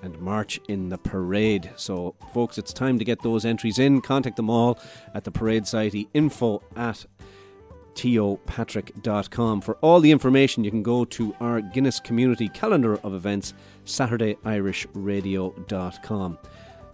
[0.01, 1.71] and march in the parade.
[1.75, 4.01] So, folks, it's time to get those entries in.
[4.01, 4.77] Contact them all
[5.13, 7.05] at the Parade Society info at
[7.95, 9.61] topatrick.com.
[9.61, 13.53] For all the information, you can go to our Guinness Community Calendar of Events,
[13.85, 16.37] SaturdayIrishRadio.com.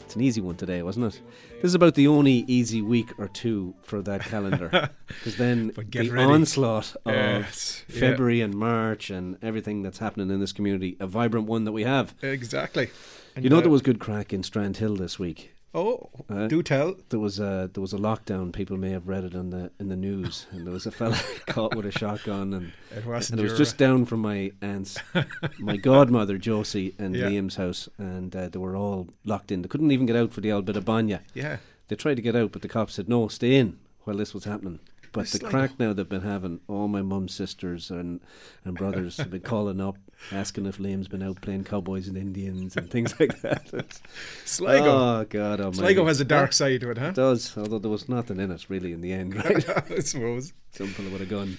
[0.09, 1.21] It's an easy one today, wasn't it?
[1.57, 4.89] This is about the only easy week or two for that calendar.
[5.07, 6.23] Because then the ready.
[6.23, 7.99] onslaught of Yes, yeah.
[7.99, 11.83] February and March and everything that's happening in this community, a vibrant one that we
[11.83, 12.15] have.
[12.23, 12.89] Exactly.
[13.35, 15.53] And, you know uh, there was good crack in Strandhill this week.
[15.73, 16.95] Oh, Uh, do tell.
[17.09, 18.51] There was a there was a lockdown.
[18.51, 21.17] People may have read it in the in the news, and there was a fella
[21.47, 24.97] caught with a shotgun, and It and it was just down from my aunt's,
[25.59, 27.25] my godmother Josie and Yeah.
[27.29, 29.61] Liam's house, and uh, they were all locked in.
[29.61, 31.21] They couldn't even get out for the old bit of banya.
[31.35, 31.57] Yeah.
[31.87, 34.45] they tried to get out, but the cops said no, stay in while this was
[34.45, 34.79] happening.
[35.11, 38.19] But It's the like- crack now they've been having, all my mum's sisters and
[38.63, 39.97] and brothers have been calling up,
[40.31, 43.69] asking if Liam's been out playing cowboys and Indians and things like that.
[44.45, 44.85] Sligo.
[44.85, 45.77] Oh God Almighty!
[45.79, 47.07] Sligo has a dark side to it, huh?
[47.07, 49.67] It does, although there was nothing in it really in the end, right?
[49.91, 50.53] I suppose.
[50.71, 51.57] Some fella with a gun.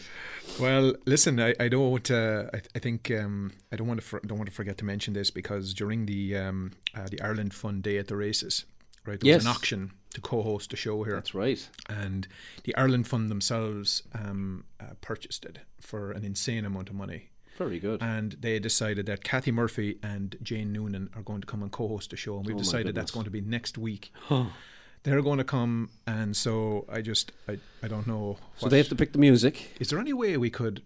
[0.61, 2.09] Well, listen, I, I don't.
[2.11, 4.85] Uh, I, I think um, I don't want to for, don't want to forget to
[4.85, 8.65] mention this because during the um, uh, the Ireland Fun Day at the races,
[9.05, 9.45] right, there was Yes.
[9.45, 11.15] an auction to co-host a show here.
[11.15, 11.69] That's right.
[11.89, 12.27] And
[12.65, 17.31] the Ireland Fund themselves um, uh, purchased it for an insane amount of money.
[17.57, 18.03] Very good.
[18.03, 22.11] And they decided that Kathy Murphy and Jane Noonan are going to come and co-host
[22.11, 24.13] the show, and we've Oh decided that's going to be next week.
[24.29, 24.47] Huh.
[25.03, 28.37] They're going to come, and so I just I, I don't know.
[28.59, 29.75] So they have to pick the music.
[29.81, 30.83] Is there any way we could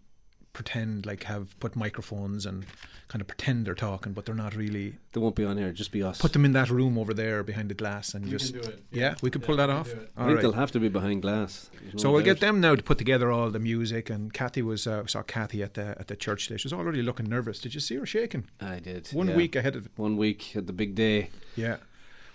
[0.55, 2.65] pretend like have put microphones and
[3.09, 4.95] kind of pretend they're talking, but they're not really?
[5.13, 5.73] They won't be on air.
[5.73, 6.19] Just be us.
[6.19, 8.69] Put them in that room over there behind the glass and We just can do
[8.69, 9.15] it, Yeah, yeah.
[9.21, 9.89] we could Yeah, pull that off.
[9.91, 10.11] can do it.
[10.17, 10.43] I All think right.
[10.43, 11.71] they'll have to be behind glass.
[11.83, 12.25] There's no So we'll doubt.
[12.25, 14.09] get them now to put together all the music.
[14.09, 16.57] And Kathy was uh, saw Kathy at the at the church today.
[16.57, 17.59] She was already looking nervous.
[17.61, 18.49] Did you see her shaking?
[18.61, 19.09] I did.
[19.13, 19.37] One yeah.
[19.37, 19.93] week ahead of it.
[19.97, 21.29] One week at the big day.
[21.57, 21.77] Yeah.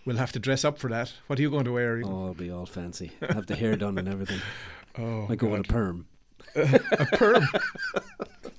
[0.05, 1.13] We'll have to dress up for that.
[1.27, 2.01] What are you going to wear?
[2.05, 3.11] Oh, I'll be all fancy.
[3.21, 4.41] have the hair done and everything.
[4.97, 6.07] Oh, I go with a perm.
[6.55, 7.43] A perm.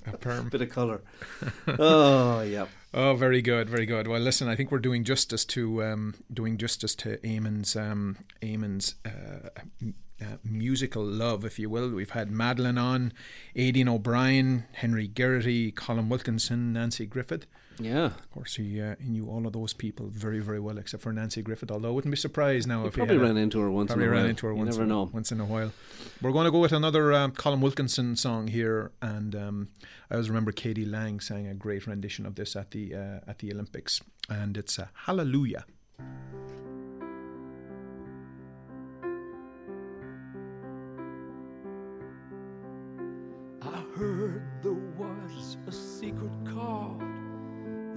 [0.05, 0.49] a perm.
[0.49, 1.01] Bit of colour.
[1.67, 2.69] Oh, yep.
[2.93, 4.07] Oh, very good, very good.
[4.07, 8.95] Well, listen, I think we're doing justice to um, doing justice to Eamonn's um, Eamonn's
[9.05, 9.49] uh,
[9.81, 11.89] m- uh, musical love, if you will.
[11.89, 13.13] We've had Madeline on,
[13.55, 17.45] Aidan O'Brien, Henry Geraghty, Colin Wilkinson, Nanci Griffith.
[17.83, 18.05] Yeah.
[18.05, 21.11] Of course, he, uh, he knew all of those people very, very well, except for
[21.11, 21.71] Nanci Griffith.
[21.71, 23.71] Although I wouldn't be surprised now He if probably he had ran a- into her
[23.71, 24.25] once in a ran while.
[24.29, 24.71] into her You once.
[24.75, 25.09] never in, know.
[25.11, 25.71] Once in a while.
[26.21, 29.67] We're going to go with another um, Colin Wilkinson song here, and um,
[30.09, 30.85] I always remember k.d.
[30.85, 34.77] lang sang a great rendition of this at the uh, at the Olympics, and it's
[34.77, 35.65] uh, Hallelujah.
[43.61, 44.71] I heard there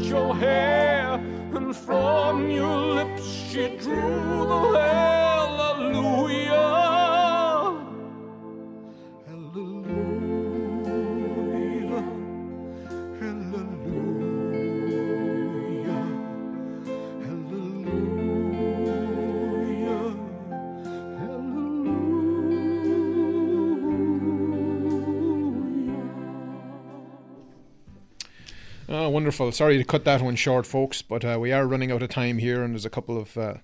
[0.00, 0.67] Your hair.
[29.38, 29.56] Wonderful!
[29.56, 32.38] Sorry to cut that one short, folks, but uh, we are running out of time
[32.38, 33.54] here, and there's a couple of uh,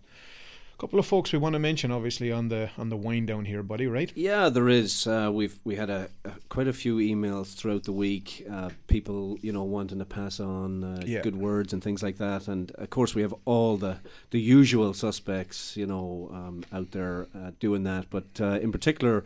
[0.79, 3.63] couple of folks we want to mention, obviously on the on the wind down here,
[3.63, 3.87] buddy.
[3.89, 4.13] Right?
[4.15, 5.07] Yeah, there is.
[5.07, 8.47] Uh, we've we had a, a quite a few emails throughout the week.
[8.51, 11.23] Uh, people, you know, wanting to pass on uh, Yeah.
[11.23, 12.47] good words and things like that.
[12.49, 13.99] And of course, we have all the
[14.31, 18.07] the usual suspects, you know, um, out there uh, doing that.
[18.11, 19.25] But uh, in particular.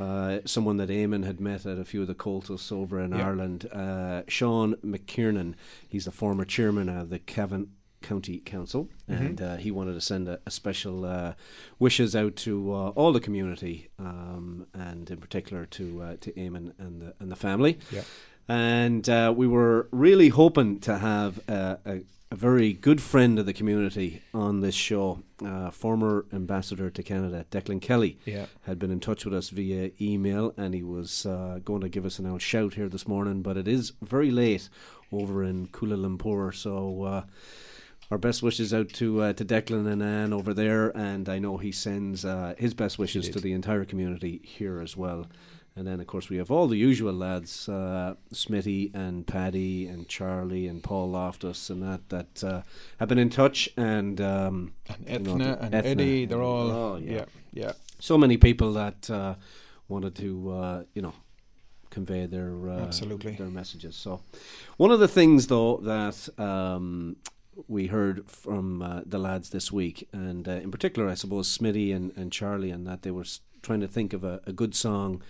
[0.00, 3.26] Uh, someone that Eamonn had met at a few of the cultists over in Yeah.
[3.28, 5.54] Ireland, uh, Sean McKiernan.
[5.88, 7.68] He's the former chairman of the Cavan
[8.00, 9.16] County Council, Mhm.
[9.20, 11.34] and uh, he wanted to send a, a special uh,
[11.78, 16.72] wishes out to uh, all the community, um, and in particular to uh, to Eamonn
[16.78, 17.78] and the and the family.
[17.92, 18.02] Yeah.
[18.48, 22.00] And uh, we were really hoping to have a, a,
[22.32, 27.44] a very good friend of the community on this show, uh, former ambassador to Canada,
[27.50, 28.18] Declan Kelly.
[28.24, 28.46] Yeah.
[28.62, 32.06] Had been in touch with us via email, and he was uh, going to give
[32.06, 34.70] us an old shout here this morning, but it is very late
[35.12, 37.02] over in Kuala Lumpur, so.
[37.04, 37.22] Uh,
[38.10, 41.56] our best wishes out to uh, to Declan and Anne over there, and I know
[41.56, 45.28] he sends uh, his best wishes to the entire community here as well.
[45.74, 50.06] And then, of course, we have all the usual lads, uh, Smitty and Paddy and
[50.06, 52.62] Charlie and Paul Loftus and that that uh,
[52.98, 54.74] have been in touch and um,
[55.06, 57.72] And you know, Ethna and Eddie, they're all- oh, yeah, yeah.
[58.00, 59.36] So many people that uh,
[59.88, 61.14] wanted to uh, you know
[61.88, 63.32] convey their uh, Absolutely.
[63.32, 63.96] their messages.
[63.96, 64.20] So,
[64.76, 67.16] one of the things though that um,
[67.66, 71.94] we heard from uh, the lads this week, and uh, in particular, I suppose Smitty
[71.94, 73.24] and, and Charlie, and that they were
[73.62, 75.22] trying to think of a, a good song.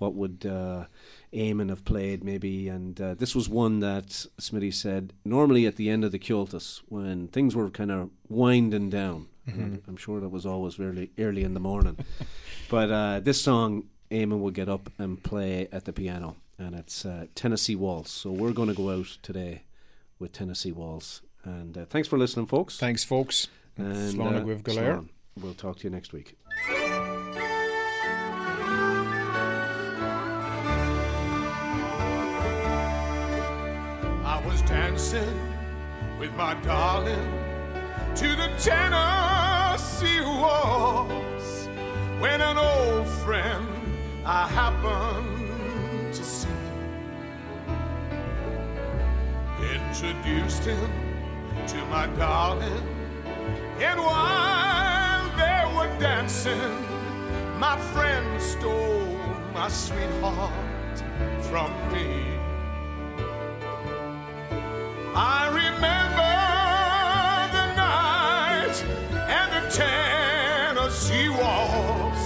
[0.00, 0.86] What would uh,
[1.32, 2.68] Eamonn have played, maybe?
[2.68, 4.06] And uh, this was one that
[4.40, 8.88] Smitty said normally at the end of the Cultus, when things were kind of winding
[8.90, 9.26] down.
[9.46, 9.82] Mhm.
[9.86, 11.96] I'm sure that was always early, early in the morning.
[12.70, 17.04] but uh, this song, Eamonn would get up and play at the piano, and it's
[17.04, 18.10] uh, Tennessee Waltz.
[18.10, 19.64] So we're going to go out today
[20.18, 21.20] with Tennessee Waltz.
[21.44, 22.78] And uh, thanks for listening, folks.
[22.78, 23.48] Thanks, folks.
[23.76, 24.96] And Slán uh, with Galair.
[24.96, 25.08] slán.
[25.40, 26.36] We'll talk to you next week.
[35.00, 37.32] Dancing with my darling
[38.14, 41.68] to the Tennessee waltz
[42.18, 43.66] when an old friend
[44.26, 46.48] I happened to see
[49.72, 50.90] introduced him
[51.66, 52.86] to my darling,
[53.80, 56.74] and while they were dancing,
[57.58, 59.16] my friend stole
[59.54, 60.98] my sweetheart
[61.48, 62.39] from me.
[65.14, 66.36] I remember
[67.56, 68.76] the night
[69.38, 72.24] and the Tennessee waltz.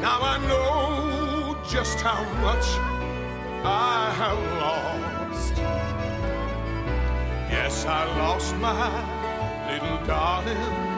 [0.00, 2.66] Now I know just how much
[3.64, 5.56] I have lost.
[7.50, 8.88] Yes, I lost my
[9.70, 10.92] little darling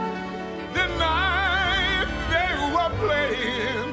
[0.74, 3.92] the night they were playing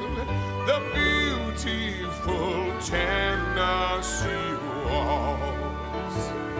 [0.66, 6.51] the beautiful Tennessee waltz.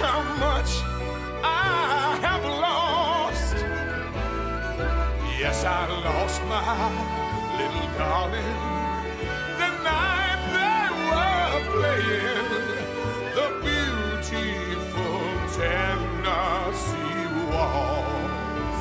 [0.00, 0.70] How much
[1.44, 3.56] I have lost.
[5.38, 6.88] Yes, I lost my
[7.58, 8.56] little darling
[9.60, 12.48] the night they were playing
[13.36, 15.20] the beautiful
[15.56, 18.80] Tennessee waltz.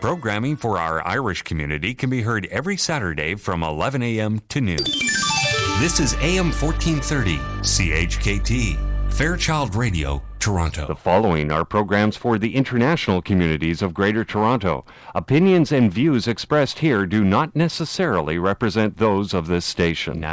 [0.00, 4.40] Programming for our Irish community can be heard every Saturday from 11 a.m.
[4.50, 5.23] to noon.
[5.80, 10.86] This is AM 1430, CHKT, Fairchild Radio, Toronto.
[10.86, 14.84] The following are programs for the international communities of Greater Toronto.
[15.16, 20.20] Opinions and views expressed here do not necessarily represent those of this station.
[20.20, 20.32] Now